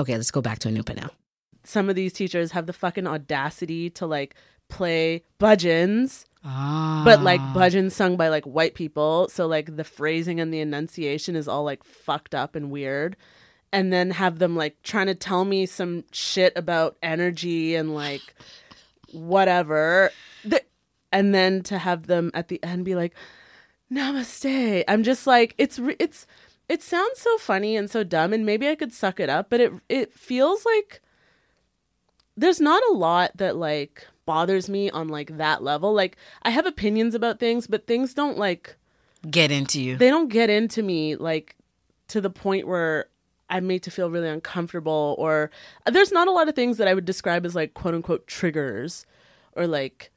[0.00, 1.10] Okay, let's go back to Anupa now.
[1.62, 4.34] some of these teachers have the fucking audacity to like
[4.68, 7.02] play bhajans Ah.
[7.04, 11.34] but like bhajans sung by like white people so like the phrasing and the enunciation
[11.34, 13.16] is all like fucked up and weird
[13.76, 18.34] and then have them like trying to tell me some shit about energy and like
[19.12, 20.10] whatever.
[21.12, 23.14] And then to have them at the end be like
[23.92, 24.82] namaste.
[24.88, 26.26] I'm just like it's it's
[26.70, 29.60] it sounds so funny and so dumb and maybe i could suck it up but
[29.60, 31.00] it it feels like
[32.36, 35.92] there's not a lot that like bothers me on like that level.
[35.92, 38.76] Like i have opinions about things but things don't like
[39.30, 39.98] get into you.
[39.98, 41.56] they don't get into me like
[42.08, 43.06] to the point where
[43.48, 45.50] I'm made to feel really uncomfortable or
[45.86, 48.26] uh, there's not a lot of things that I would describe as like quote unquote
[48.26, 49.06] triggers
[49.54, 50.10] or like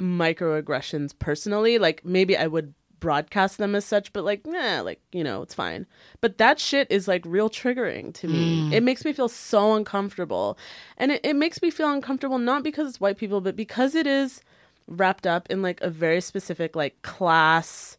[0.00, 5.22] microaggressions personally like maybe I would broadcast them as such, but like, nah, like, you
[5.22, 5.86] know, it's fine.
[6.22, 8.62] But that shit is like real triggering to me.
[8.62, 8.72] Hmm.
[8.72, 10.56] It makes me feel so uncomfortable.
[10.96, 14.06] And it, it makes me feel uncomfortable not because it's white people, but because it
[14.06, 14.40] is
[14.88, 17.98] wrapped up in like a very specific like class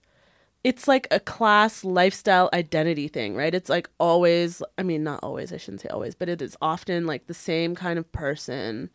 [0.66, 3.54] it's like a class lifestyle identity thing, right?
[3.54, 7.06] It's like always, I mean, not always, I shouldn't say always, but it is often
[7.06, 8.90] like the same kind of person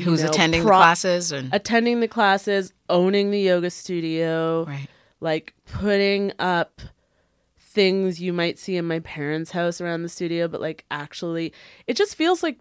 [0.00, 4.88] Who's know, attending the classes and attending the classes, owning the yoga studio, right.
[5.20, 6.80] like putting up
[7.60, 11.52] things you might see in my parents' house around the studio, but like actually,
[11.86, 12.58] it just feels like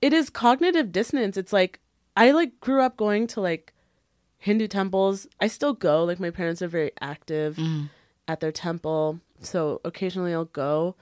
[0.00, 1.36] it is cognitive dissonance.
[1.36, 1.78] It's like
[2.16, 3.71] I like grew up going to like
[4.42, 5.28] Hindu temples.
[5.40, 6.02] I still go.
[6.02, 7.88] Like my parents are very active mm.
[8.26, 10.96] at their temple, so occasionally I'll go.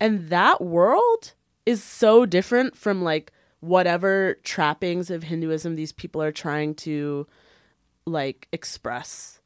[0.00, 1.34] And that world
[1.66, 3.30] is so different from like
[3.60, 7.26] whatever trappings of Hinduism these people are trying to
[8.06, 9.42] like express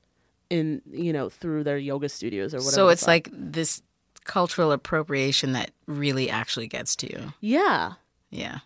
[0.49, 2.75] in you know through their yoga studios or whatever.
[2.75, 3.83] So it's like this
[4.23, 7.33] cultural appropriation that really actually gets to you.
[7.41, 7.95] yeah,
[8.31, 8.61] Yeah.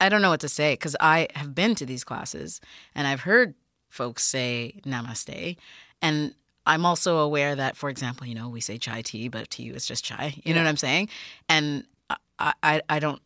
[0.00, 2.62] I don't know what to say because I have been to these classes
[2.94, 3.54] and I've heard
[3.88, 5.56] folks say namaste.
[6.02, 6.34] And
[6.66, 9.74] I'm also aware that, for example, you know, we say chai tea, but to you
[9.74, 10.40] it's just chai.
[10.44, 11.08] You know what I'm saying?
[11.48, 11.84] And
[12.38, 13.20] I, I, I don't.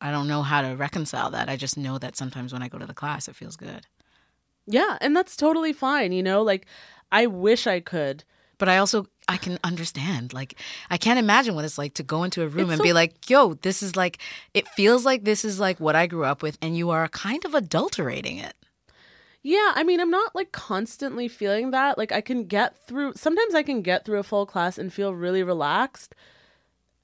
[0.00, 1.48] I don't know how to reconcile that.
[1.48, 3.86] I just know that sometimes when I go to the class, it feels good.
[4.66, 6.12] yeah, and that's totally fine.
[6.12, 6.66] You know, like
[7.10, 8.24] I wish I could.
[8.58, 10.32] But I also I can understand.
[10.32, 10.54] Like
[10.90, 12.92] I can't imagine what it's like to go into a room It's and so- be
[12.92, 14.18] like, "Yo, this is like
[14.52, 17.44] it feels like this is like what I grew up with and you are kind
[17.44, 18.54] of adulterating it."
[19.46, 21.98] Yeah, I mean, I'm not like constantly feeling that.
[21.98, 25.14] Like I can get through sometimes I can get through a full class and feel
[25.14, 26.14] really relaxed.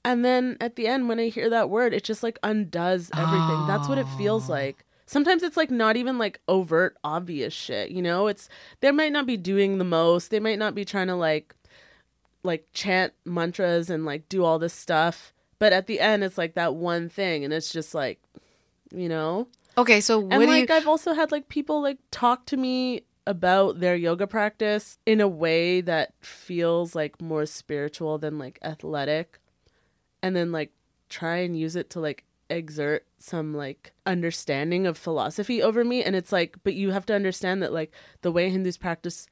[0.03, 3.67] And then at the end when I hear that word, it just like undoes everything.
[3.67, 4.53] That's what it feels ah.
[4.53, 4.83] like.
[5.05, 8.25] Sometimes it's like not even like overt obvious shit, you know?
[8.25, 8.49] It's
[8.79, 10.31] they might not be doing the most.
[10.31, 11.53] They might not be trying to like
[12.41, 15.31] like chant mantras and like do all this stuff.
[15.59, 18.19] But at the end it's like that one thing and it's just like
[18.91, 19.47] you know?
[19.77, 23.03] Okay, so what and like you I've also had like people like talk to me
[23.27, 29.39] about their yoga practice in a way that feels like more spiritual than like athletic
[30.23, 30.71] and then like
[31.09, 36.15] try and use it to like exert some like understanding of philosophy over me and
[36.15, 39.27] it's like but you have to understand that like the way Hindus practice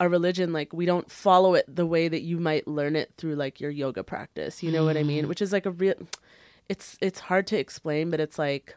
[0.00, 3.36] a religion like we don't follow it the way that you might learn it through
[3.36, 5.26] like your yoga practice you know what i mean?
[5.26, 5.28] Mm.
[5.28, 5.94] Which is like a real
[6.68, 8.74] it's it's hard to explain but it's like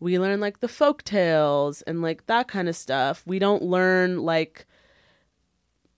[0.00, 3.22] we learn like the folk tales and like that kind of stuff.
[3.26, 4.66] We don't learn like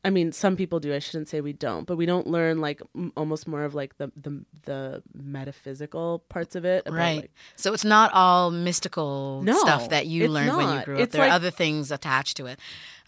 [0.03, 0.95] I mean, some people do.
[0.95, 3.99] I shouldn't say we don't, but we don't learn like m- almost more of like
[3.99, 6.87] the the the metaphysical parts of it.
[6.87, 7.17] about, Right.
[7.21, 10.95] like- so it's not all mystical No, stuff that you it's learned when you grew
[10.97, 11.01] up.
[11.03, 12.59] It's there are other things attached to it.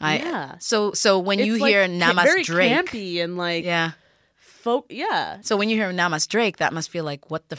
[0.02, 0.56] I, Yeah.
[0.58, 3.92] So so when you like, hear Namas very Drake, campy and like yeah.
[4.36, 4.84] folk.
[4.90, 7.56] Yeah, So when you hear Namas Drake, that must feel like what the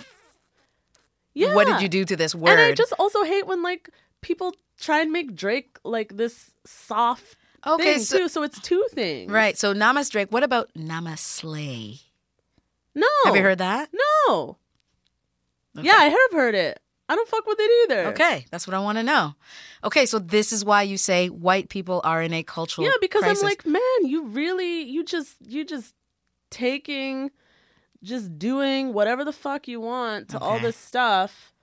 [1.33, 1.53] yeah.
[1.55, 2.51] what did you do to this word?
[2.51, 3.89] And I just also hate when like
[4.21, 8.27] people try and make Drake like this soft Okay, thing so- too.
[8.29, 9.57] So it's two things, right.
[9.57, 10.31] So Namas Drake.
[10.31, 12.01] What about Namaslay?
[12.95, 13.89] No, Have you heard that?
[14.27, 14.57] No.
[15.75, 16.79] Yeah, I have heard it.
[17.09, 18.05] I don't fuck with it either.
[18.11, 19.33] Okay, that's what I want to know.
[19.83, 23.23] Okay, so this is why you say white people are in a cultural Yeah, because
[23.23, 23.41] crisis.
[23.43, 25.93] I'm like, man, you really, you just, you just
[26.49, 27.31] taking,
[28.03, 31.53] just doing whatever the fuck you want to all this stuff,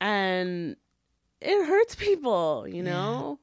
[0.00, 0.76] and
[1.40, 2.66] it hurts people.
[2.68, 3.38] You know,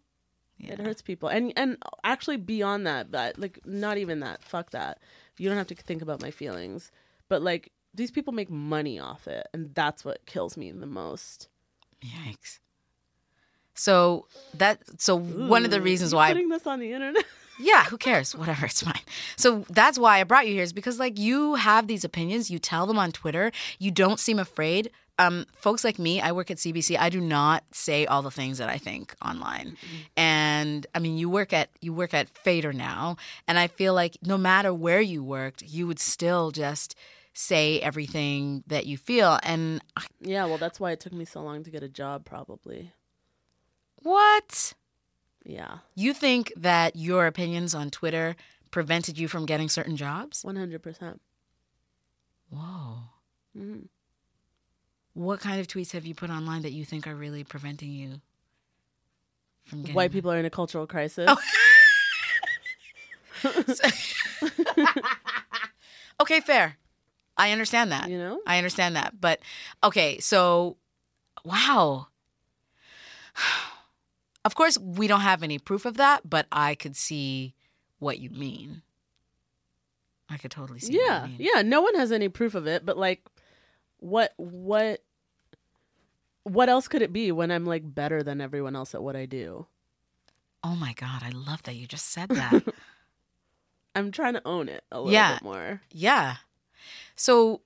[0.60, 4.44] it hurts people, and and actually beyond that, but like not even that.
[4.44, 5.00] Fuck that.
[5.38, 6.92] You don't have to think about my feelings,
[7.28, 11.48] but like these people make money off it, and that's what kills me the most.
[12.04, 12.60] Yikes.
[13.74, 17.26] So that so one of the Ooh, reasons why putting this on the internet.
[17.60, 18.36] Yeah, who cares?
[18.36, 19.02] Whatever, it's fine.
[19.36, 22.60] So that's why I brought you here is because like you have these opinions, you
[22.60, 24.92] tell them on Twitter, you don't seem afraid.
[25.18, 26.98] Um, folks like me, I work at CBC.
[27.00, 29.78] I do not say all the things that I think online,
[30.18, 33.16] and I mean, you work at you work at Fader now,
[33.48, 36.96] and I feel like no matter where you worked, you would still just
[37.34, 39.40] say everything that you feel.
[39.44, 39.82] And
[40.20, 42.92] Yeah, well, that's why it took me so long to get a job, probably.
[44.02, 44.74] what
[45.46, 48.36] Yeah, you think that your opinions on Twitter
[48.72, 50.44] prevented you from getting certain jobs?
[50.44, 51.20] 100%.
[52.50, 52.98] Whoa.
[53.58, 53.80] Mm-hmm.
[55.14, 58.22] What kind of tweets have you put online that you think are really preventing you
[59.64, 61.30] from getting White people are in a cultural crisis.
[66.22, 66.78] Okay, fair.
[67.36, 68.10] I understand that.
[68.10, 68.42] You know?
[68.48, 69.20] I understand that.
[69.20, 69.42] But
[69.84, 70.78] okay, so
[71.44, 72.08] wow.
[74.46, 77.56] Of course, we don't have any proof of that, but I could see
[78.00, 78.84] what you mean.
[80.30, 80.96] I could totally see.
[80.98, 81.50] what Yeah, you mean.
[81.56, 81.62] yeah.
[81.64, 83.24] No one has any proof of it, but like,
[83.98, 85.02] what, what,
[86.44, 89.26] what else could it be when I'm like better than everyone else at what I
[89.26, 89.66] do?
[90.64, 92.64] Oh my god, I love that you just said that.
[93.96, 95.34] I'm trying to own it a little Yeah.
[95.36, 95.82] bit more.
[95.92, 96.38] yeah.
[97.16, 97.62] So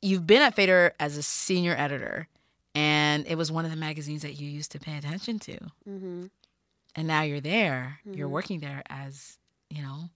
[0.00, 2.28] you've been at Fader as a senior editor,
[2.76, 5.58] and it was one of the magazines that you used to pay attention to.
[5.88, 6.26] Mm-hmm.
[6.94, 8.00] And now you're there.
[8.04, 9.38] You're working there as
[9.70, 10.10] you know,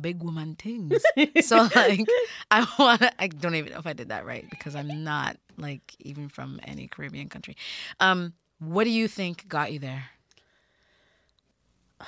[0.00, 1.02] big woman things.
[1.40, 2.06] so like,
[2.50, 5.94] I want i don't even know if I did that right because I'm not like
[6.00, 7.56] even from any Caribbean country.
[8.00, 10.04] Um, what do you think got you there?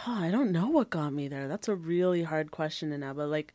[0.07, 1.49] Oh, I don't know what got me there.
[1.49, 3.23] That's a really hard question, Inaba.
[3.23, 3.55] Like,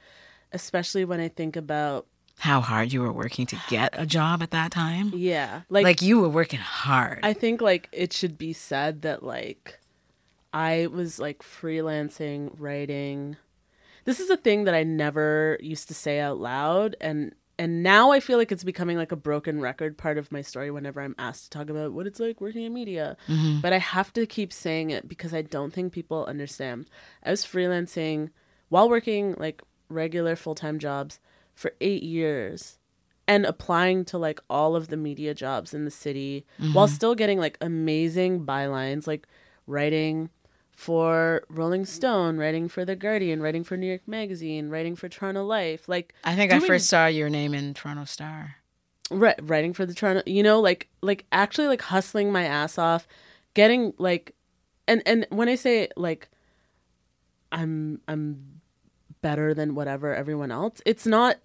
[0.52, 2.08] especially when I think about
[2.40, 5.12] How hard you were working to get a job at that time?
[5.16, 7.20] yeah, Like, like, you were working hard.
[7.24, 9.80] I think like it should be said that like
[10.54, 13.38] I was like freelancing, writing.
[14.06, 18.10] This is a thing that I never used to say out loud and and now
[18.10, 21.14] I feel like it's becoming like a broken record part of my story whenever I'm
[21.20, 23.18] asked to talk about what it's like working in media.
[23.28, 23.60] Mm-hmm.
[23.62, 26.88] But I have to keep saying it because I don't think people understand.
[27.24, 28.32] I was freelancing
[28.70, 31.20] while working like regular full-time jobs
[31.62, 32.80] for 8 years
[33.28, 36.74] and applying to like all of the media jobs in the city mm-hmm.
[36.74, 39.28] while still getting like amazing bylines like
[39.68, 40.30] writing
[40.76, 45.46] for Rolling Stone, writing for The Guardian, writing for New York Magazine, writing for Toronto
[45.46, 48.56] Life, like I think I first saw your name in Toronto Star.
[49.12, 53.08] Right, writing for the Toronto, you know, like like actually like hustling my ass off,
[53.54, 54.34] getting like,
[54.88, 56.30] and and when I say like,
[57.52, 58.61] I'm I'm
[59.22, 60.82] better than whatever everyone else.
[60.86, 61.38] It's not.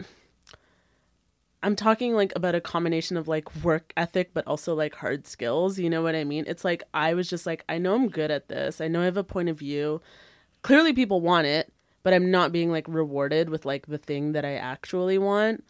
[1.63, 5.79] I'm talking like about a combination of like work ethic, but also like hard skills.
[5.79, 6.45] You know what I mean?
[6.47, 8.79] It's like I was just like, I know I'm good at this.
[8.79, 10.01] I know I have a point of view.
[10.61, 14.45] Clearly, people want it, but I'm not being like rewarded with like the thing that
[14.45, 15.63] I actually want.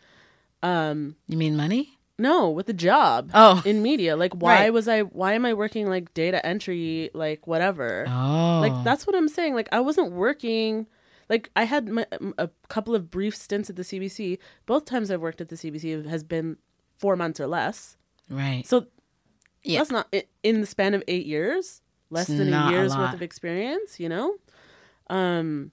[0.62, 1.98] Um You mean money?
[2.20, 3.30] No, with a job.
[3.34, 3.62] Oh.
[3.64, 4.16] in media.
[4.18, 4.74] Like, why Right.
[4.74, 5.02] was I?
[5.02, 7.12] Why am I working like data entry?
[7.14, 8.06] Like, whatever.
[8.10, 8.60] Oh.
[8.62, 9.54] Like that's what I'm saying.
[9.56, 10.88] Like, I wasn't working.
[11.30, 12.06] Like, I had my,
[12.38, 14.38] a couple of brief stints at the CBC.
[14.66, 16.58] Both times I've worked at the CBC has been
[16.98, 17.98] four months or less.
[18.30, 18.66] right.
[18.66, 18.88] So
[19.64, 19.80] Yeah.
[19.80, 20.14] that's not
[20.44, 21.82] in the span of eight years.
[22.10, 23.00] Less It's than a a year's lot.
[23.00, 24.00] worth of experience.
[24.00, 24.36] You know.
[25.10, 25.72] Um.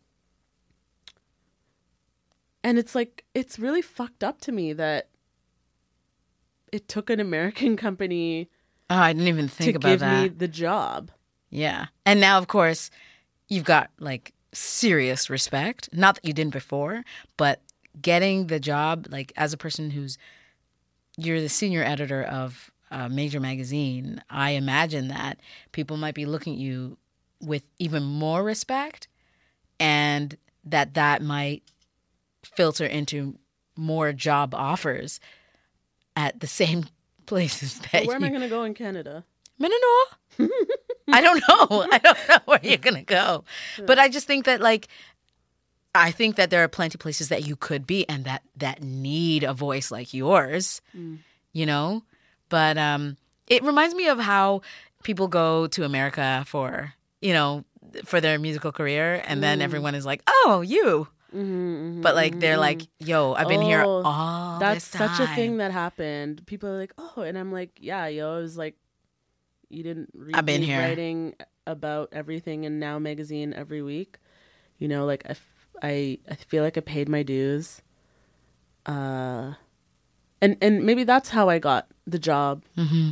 [2.62, 5.08] And it's like it's really fucked up to me that
[6.72, 8.48] it took an American company
[8.90, 10.22] Oh, I didn't even think to about give that.
[10.24, 11.10] me the job.
[11.48, 11.86] Yeah.
[12.04, 12.90] And now, of course,
[13.48, 15.88] you've got like serious respect.
[15.92, 17.04] Not that you didn't before,
[17.36, 17.60] but
[18.00, 20.18] getting the job, like as a person who's,
[21.16, 25.40] you're the senior editor of a major magazine, I imagine that
[25.72, 26.96] people might be looking at you
[27.40, 29.08] with even more respect
[29.78, 31.62] and that that might
[32.44, 33.38] filter into
[33.76, 35.20] more job offers
[36.16, 36.84] at the same
[37.26, 39.24] places that Where am I going to go in Canada?
[39.58, 40.04] Mindanao?
[41.08, 41.86] I don't know.
[41.92, 43.44] I don't know where you're gonna go.
[43.84, 44.88] But I just think that like
[45.94, 48.82] I think that there are plenty of places that you could be and that that
[48.82, 50.80] need a voice like yours.
[50.96, 51.18] Mm.
[51.52, 52.02] You know?
[52.48, 54.62] But um it reminds me of how
[55.02, 57.64] people go to America for, you know,
[58.04, 59.62] for their musical career and then mm.
[59.62, 62.60] everyone is like, "Oh, you." Mm-hmm, mm-hmm, but like they're mm-hmm.
[62.60, 66.46] like, "Yo, I've been here Oh, all That's such a thing that happened.
[66.46, 68.76] People are like, oh, and I'm like, yeah, yo, I was like,
[69.68, 70.78] you didn't read I've been here.
[70.78, 71.34] writing
[71.66, 74.18] about everything in Now magazine every week.
[74.78, 77.80] You know, like I, f- I, I feel like I paid my dues.
[78.86, 79.54] Uh,
[80.40, 82.64] and and maybe that's how I got the job.
[82.76, 83.10] Mm-hmm.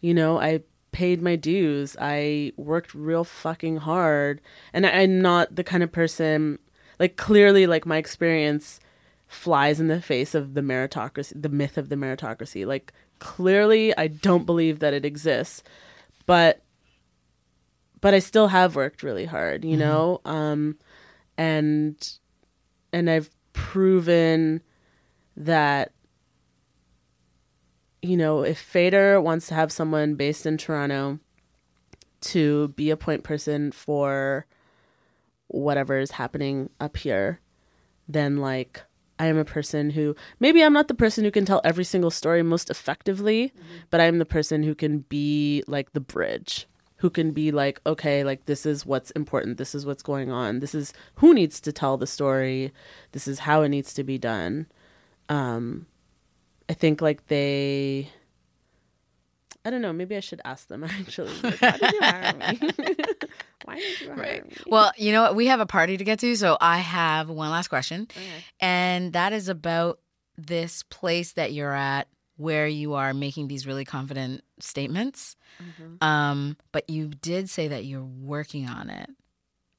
[0.00, 1.96] You know, I paid my dues.
[2.00, 4.40] I worked real fucking hard,
[4.72, 6.58] and I, I'm not the kind of person.
[6.98, 8.80] Like clearly, like my experience
[9.26, 12.66] flies in the face of the meritocracy, the myth of the meritocracy.
[12.66, 15.62] Like clearly, I don't believe that it exists,
[16.30, 16.62] but
[18.00, 20.78] but I still have worked really hard, you know, um,
[21.36, 21.96] and
[22.92, 24.62] and I've proven
[25.36, 25.90] that
[28.00, 31.18] you know if Fader wants to have someone based in Toronto
[32.20, 34.46] to be a point person for
[35.48, 37.40] whatever is happening up here,
[38.06, 38.84] then like
[39.20, 42.10] I am a person who maybe I'm not the person who can tell every single
[42.10, 43.52] story most effectively,
[43.90, 46.66] but I'm the person who can be like the bridge,
[46.96, 50.60] who can be like, okay, like this is what's important, this is what's going on,
[50.60, 52.72] this is who needs to tell the story,
[53.12, 54.66] this is how it needs to be done.
[55.28, 55.84] Um,
[56.70, 58.10] I think like they.
[59.66, 59.92] I don't know.
[59.92, 61.34] Maybe I should ask them actually.
[61.42, 61.60] Like,
[63.64, 64.22] why did you hire me?
[64.22, 64.66] Why did you hire Right.
[64.66, 65.36] Well, you know what?
[65.36, 68.08] We have a party to get to, so I have one last question.
[68.60, 70.00] And that is about
[70.36, 75.36] this place that you're at where you are making these really confident statements.
[76.00, 79.10] Um, but you did say that you're working on it.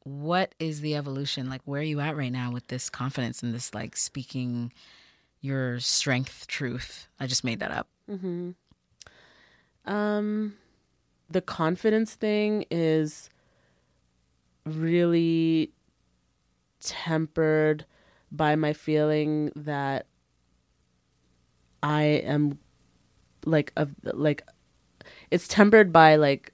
[0.04, 1.50] What is the evolution?
[1.50, 4.72] Like where are you at right now with this confidence and this like speaking
[5.42, 7.08] your strength truth?
[7.20, 7.88] I just made that up.
[9.86, 10.54] Um,
[11.30, 13.31] the confidence thing is
[14.66, 15.72] really
[16.80, 17.86] tempered
[18.32, 20.07] by my feeling that
[21.84, 22.59] I am
[23.45, 24.43] like a like
[25.30, 26.53] it's tempered by like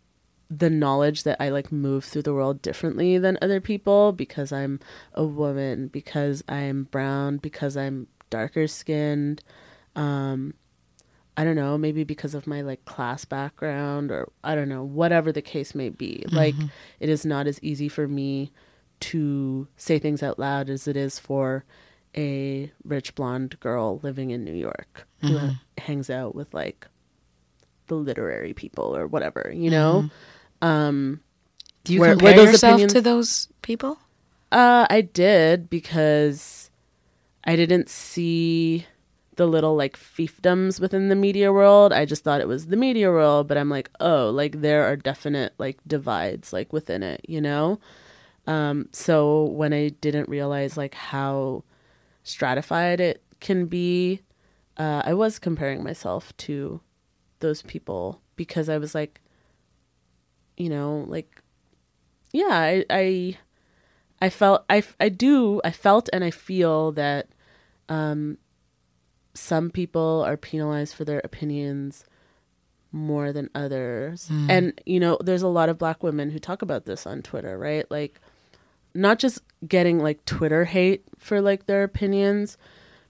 [0.49, 4.79] the knowledge that I like move through the world differently than other people because I'm
[5.13, 9.43] a woman, because I'm brown, because I'm darker skinned.
[9.95, 10.53] Um
[11.39, 15.31] I don't know, maybe because of my like class background or I don't know, whatever
[15.31, 16.25] the case may be.
[16.31, 16.55] Like
[16.99, 18.51] it is not as easy for me
[19.01, 21.63] to say things out loud as it is for
[22.15, 25.38] a rich blonde girl living in New York who
[25.77, 26.88] hangs out with like
[27.85, 30.09] the literary people or whatever, you know?
[30.61, 31.21] Um
[31.83, 33.99] Do you were compare those yourself opinions- to those people?
[34.51, 36.71] Uh, I did because
[37.43, 38.85] I didn't see
[39.38, 41.93] the little like fiefdoms within the media world.
[41.93, 44.95] I just thought it was the media world, but I'm like, oh, like there are
[44.95, 47.79] definite like divides like within it, you know?
[48.45, 51.63] Um, so when I didn't realize like how
[52.23, 54.21] stratified it can be,
[54.77, 56.81] uh, I was comparing myself to
[57.39, 59.21] those people because I was like,
[60.55, 61.41] you know, like,
[62.31, 63.38] yeah, I, I
[64.21, 67.27] I felt I I do I felt and I feel that
[67.89, 68.38] um
[69.38, 72.03] some people are penalized for their opinions
[72.91, 74.27] more than others.
[74.27, 74.49] Hmm.
[74.49, 77.57] And you know, there's a lot of black women who talk about this on Twitter,
[77.57, 77.89] right?
[77.91, 78.19] Like
[78.93, 82.57] not just getting like Twitter hate for like their opinions,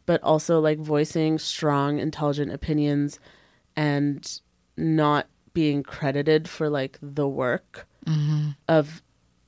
[0.05, 3.19] but also like voicing strong intelligent opinions
[3.75, 4.41] and
[4.75, 8.49] not being credited for like the work mm-hmm.
[8.67, 9.01] of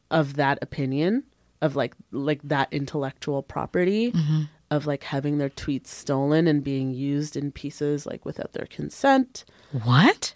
[0.10, 1.24] of that opinion
[1.62, 4.44] of like like that intellectual property mm-hmm.
[4.72, 9.44] Of like having their tweets stolen and being used in pieces like without their consent.
[9.84, 10.36] What?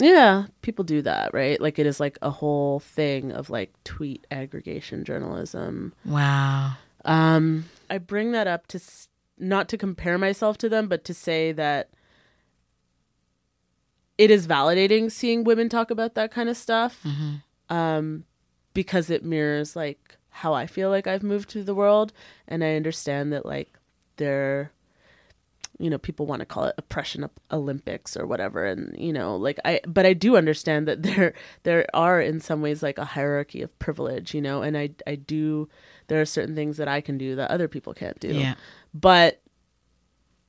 [0.00, 1.60] Yeah, people do that, right?
[1.60, 5.92] Like it is like a whole thing of like tweet aggregation journalism.
[6.04, 6.72] Wow.
[7.04, 9.08] Um I bring that up to s-
[9.38, 11.90] not to compare myself to them, but to say that
[14.16, 17.04] it is validating seeing women talk about that kind of stuff.
[17.68, 18.24] Um
[18.72, 22.12] because it mirrors like how I feel like I've moved through the world
[22.48, 23.78] and I understand that like
[24.16, 24.72] there
[25.78, 29.58] you know people want to call it oppression olympics or whatever and you know like
[29.64, 33.60] i but i do understand that there there are in some ways like a hierarchy
[33.60, 35.68] of privilege you know and i i do
[36.06, 38.54] there are certain things that i can do that other people can't do Yeah.
[38.92, 39.40] but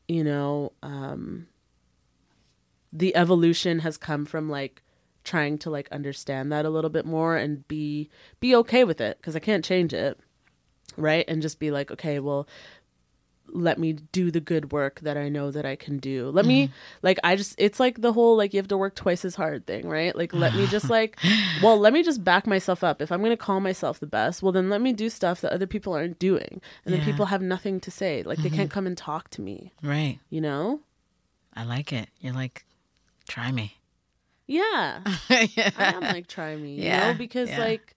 [0.08, 1.48] you know um
[2.94, 4.84] the evolution has come from like
[5.26, 8.10] trying to like understand that a little bit more and be
[8.40, 10.20] be okay with it because i can't change it
[10.96, 12.48] right and just be like okay well
[13.48, 16.30] let me do the good work that I know that I can do.
[16.30, 16.74] Let me mm-hmm.
[17.04, 19.66] like I just it's like the whole like you have to work twice as hard
[19.66, 20.16] thing, right?
[20.16, 21.20] Like let me just like
[21.62, 23.02] well, let me just back myself up.
[23.02, 25.54] If I'm going to call myself the best, well then let me do stuff that
[25.54, 26.62] other people aren't doing.
[26.84, 28.24] And then people have nothing to say.
[28.24, 28.74] Like they can't mm-hmm.
[28.74, 30.20] come and talk to me, Right.
[30.30, 30.82] you know?
[31.54, 32.10] I like it.
[32.20, 32.66] You're like,
[33.28, 33.78] try me.
[34.48, 35.02] Yeah.
[35.30, 37.60] I am like try me, you know, because yeah.
[37.60, 37.96] like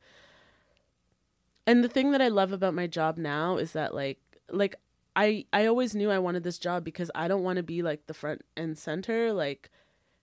[1.67, 4.19] and the thing that I love about my job now is that like
[4.51, 4.77] like
[5.15, 8.07] I I always knew I wanted this job because I don't want to be like
[8.07, 9.71] the front and center like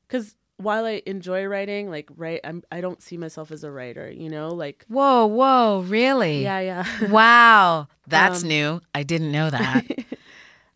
[0.07, 4.09] cuz while I enjoy writing like right I'm I don't see myself as a writer,
[4.09, 4.49] you know?
[4.49, 6.43] Like Whoa, whoa, really?
[6.43, 6.85] yeah, yeah.
[7.09, 7.87] Wow.
[8.07, 8.81] That's Um, new.
[8.93, 9.83] I didn't know that.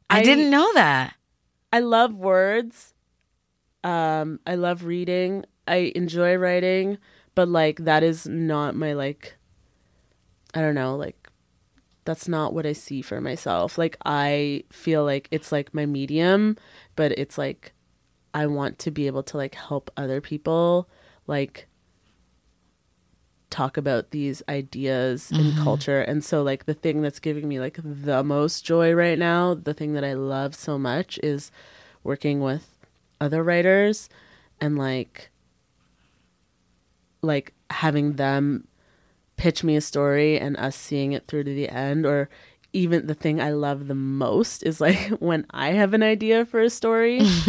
[0.10, 1.16] I, I- didn't know that.
[1.72, 2.94] I love words.
[3.84, 5.46] Um, I love reading.
[5.68, 6.98] I enjoy writing,
[7.36, 9.36] but like that is not my like.
[10.54, 11.30] I don't know, like
[12.06, 13.78] that's not what I see for myself.
[13.78, 16.58] Like I feel like it's like my medium,
[16.96, 17.74] but it's like
[18.34, 20.90] I want to be able to like help other people
[21.28, 21.68] like
[23.50, 27.80] talk about these ideas in culture and so like the thing that's giving me like
[27.84, 31.52] the most joy right now the thing that i love so much is
[32.04, 32.79] working with
[33.22, 34.10] other writers
[34.60, 35.30] and like
[37.22, 38.68] like having them
[39.36, 42.30] pitch me a story and us seeing it through to the end or
[42.72, 46.62] even the thing I love the most is like when I have an idea for
[46.62, 47.20] a story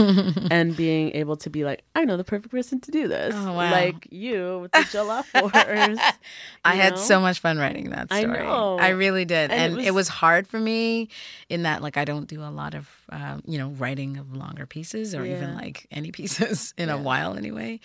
[0.50, 3.34] and being able to be like, I know the perfect person to do this.
[3.36, 3.70] Oh, wow.
[3.70, 5.98] Like you with the wars.
[6.64, 7.00] I you had know?
[7.00, 8.24] so much fun writing that story.
[8.24, 8.78] I know.
[8.78, 10.08] I really did, And it and, it, was- was...
[10.08, 11.08] hard for me
[11.48, 14.66] in that like I don't do a lot of um, you know writing of longer
[14.66, 17.80] pieces or even like any pieces in a while anyway.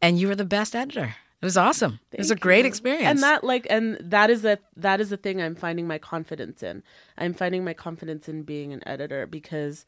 [0.00, 1.16] And you were the best editor.
[1.42, 2.00] It was awesome.
[2.12, 2.68] it was a great you.
[2.68, 3.06] experience.
[3.06, 6.62] And that like and that is a that is the thing I'm finding my confidence
[6.62, 6.82] in.
[7.18, 9.84] I'm finding my confidence in being an editor because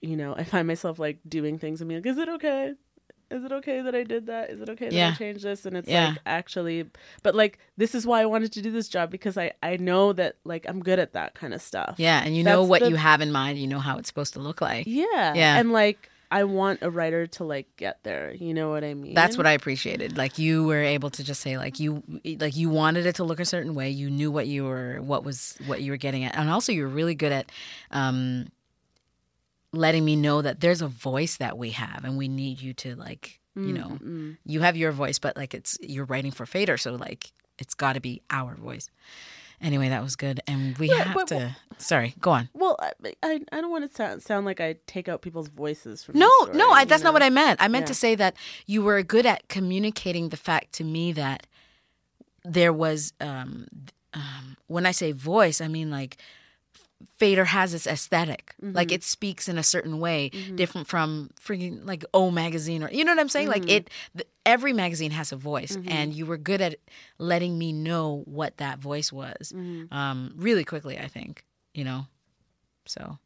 [0.00, 2.72] you know, I find myself like doing things and being like, is it okay?
[3.30, 4.50] Is it okay that I did that?
[4.50, 5.64] Is it okay that I changed this?
[5.64, 6.08] And it's Yeah.
[6.08, 6.84] like actually
[7.22, 10.12] but like this is why I wanted to do this job because I I know
[10.12, 11.94] that like I'm good at that kind of stuff.
[11.98, 13.58] yeah, and you know what the- you have in mind.
[13.58, 14.86] You know how it's supposed to look like.
[14.86, 15.34] Yeah.
[15.34, 15.56] Yeah.
[15.58, 18.32] And like I want a writer to like get there.
[18.32, 19.12] You know what I mean?
[19.12, 20.16] That's what I appreciated.
[20.16, 22.02] Like you were able to just say like you
[22.40, 23.90] like you wanted it to look a certain way.
[23.90, 26.34] You knew what you were what was what you were getting at.
[26.34, 27.52] And also you were really good at
[27.90, 28.48] um
[29.72, 32.94] letting me know that there's a voice that we have and we need you to
[32.96, 33.98] like, you know,
[34.46, 37.92] you have your voice but like it's you're writing for Fader so like it's got
[37.92, 38.88] to be our voice.
[39.62, 42.48] Anyway, that was good and we have but- to Sorry, go on.
[42.54, 42.76] Well,
[43.24, 46.28] I, I, don't want to sound, sound like I take out people's voices from No,
[46.42, 47.60] story, no, I, that's not what I meant.
[47.60, 47.88] I meant Yeah.
[47.88, 48.36] to say that
[48.66, 51.46] you were good at communicating the fact to me that
[52.44, 53.66] there was, um,
[54.14, 56.18] um, when I say voice, I mean like
[57.16, 58.94] Fader has its esthetic Like Mm-hmm.
[58.94, 63.12] it speaks in a certain way, different from freaking like O magazine or you know
[63.12, 63.48] what I'm saying?
[63.48, 63.70] Like Mm-hmm.
[63.70, 66.76] it, th- every magazine has a voice, and you were good at
[67.18, 69.92] letting me know what that voice was, Mm-hmm.
[69.94, 70.98] um, really quickly.
[70.98, 71.44] I think
[71.74, 72.06] you know,
[72.86, 73.18] so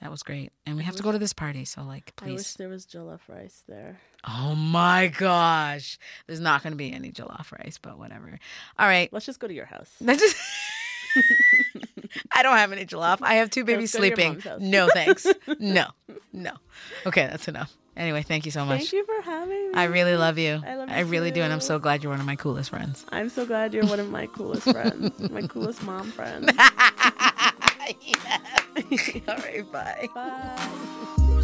[0.00, 0.50] that was great.
[0.64, 2.30] And we have to go to this party, so like, please.
[2.30, 3.98] I wish there was jollof rice there.
[4.26, 8.38] Oh my gosh, there's not going to be any jollof rice, but whatever.
[8.78, 9.12] All right.
[9.12, 9.90] Let's just go to your house.
[10.00, 10.36] That's just-
[12.34, 13.18] I don't have any jollof.
[13.22, 14.70] I have two babies Let's go to your sleeping.
[14.70, 15.26] No, thanks.
[15.58, 15.86] No,
[16.32, 16.52] no.
[17.06, 17.76] Okay, that's enough.
[17.96, 18.78] Anyway, thank you so much.
[18.78, 19.74] Thank you for having me.
[19.74, 20.62] I really love you.
[20.66, 22.70] I love you I really do, and I'm so glad you're one of my coolest
[22.70, 23.04] friends.
[23.10, 26.48] I'm so glad you're one of my coolest friends, my coolest mom friends.
[29.28, 30.08] All right, bye.
[30.14, 31.40] Bye.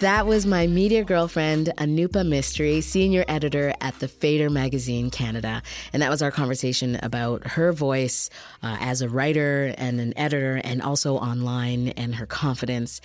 [0.00, 5.62] That was my media girlfriend, Anupa Mistry, senior editor at the Fader Magazine Canada.
[5.92, 8.28] And that was our conversation about her voice
[8.62, 13.00] uh, as a writer and an editor, and also online, and her confidence.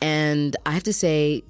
[0.00, 1.44] And I have to say,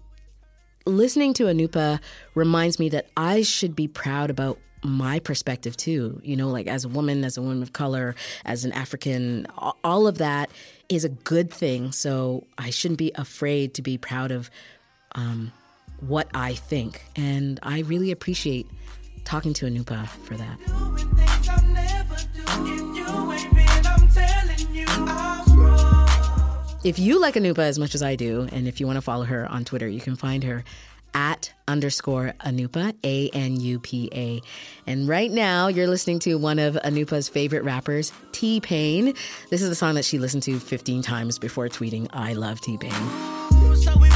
[0.87, 2.01] listening to Anupa
[2.35, 6.21] reminds me that I should be proud about my perspective too.
[6.23, 8.15] You know, like as a woman, as a woman of color,
[8.45, 9.47] as an African,
[9.85, 10.51] all of that
[10.89, 11.93] is a good thing.
[11.93, 14.51] So I shouldn't be afraid to be proud of
[15.15, 15.53] um,
[16.01, 17.03] what I think.
[17.17, 18.67] And I really appreciate
[19.25, 20.59] talking to Anupa for that.
[26.83, 29.25] If you like Anupa as much as I do, and if you want to follow
[29.25, 30.65] her on Twitter, you can find her
[31.15, 34.41] at underscore Anupa, A N U P A.
[34.87, 39.15] And right now, you're listening to one of Anupa's favorite rappers, T-Pain.
[39.51, 42.93] This is the song that she listened to 15 times before tweeting, I love T-Pain.
[43.77, 44.09] So we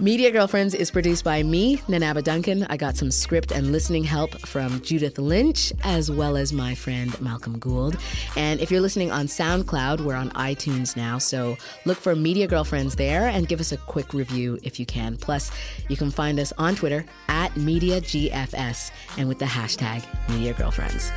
[0.00, 2.64] Media Girlfriends is produced by me, Nana aba Duncan.
[2.70, 7.20] I got some script and listening help from Judith Lynch, as well as my friend
[7.20, 7.96] Malcolm Gould.
[8.36, 12.94] And if you're listening on SoundCloud, we're on iTunes now, so look for Media Girlfriends
[12.94, 15.16] there and give us a quick review if you can.
[15.16, 15.50] Plus,
[15.88, 21.10] you can find us on Twitter at MediaGFS and with the hashtag Media Girlfriends.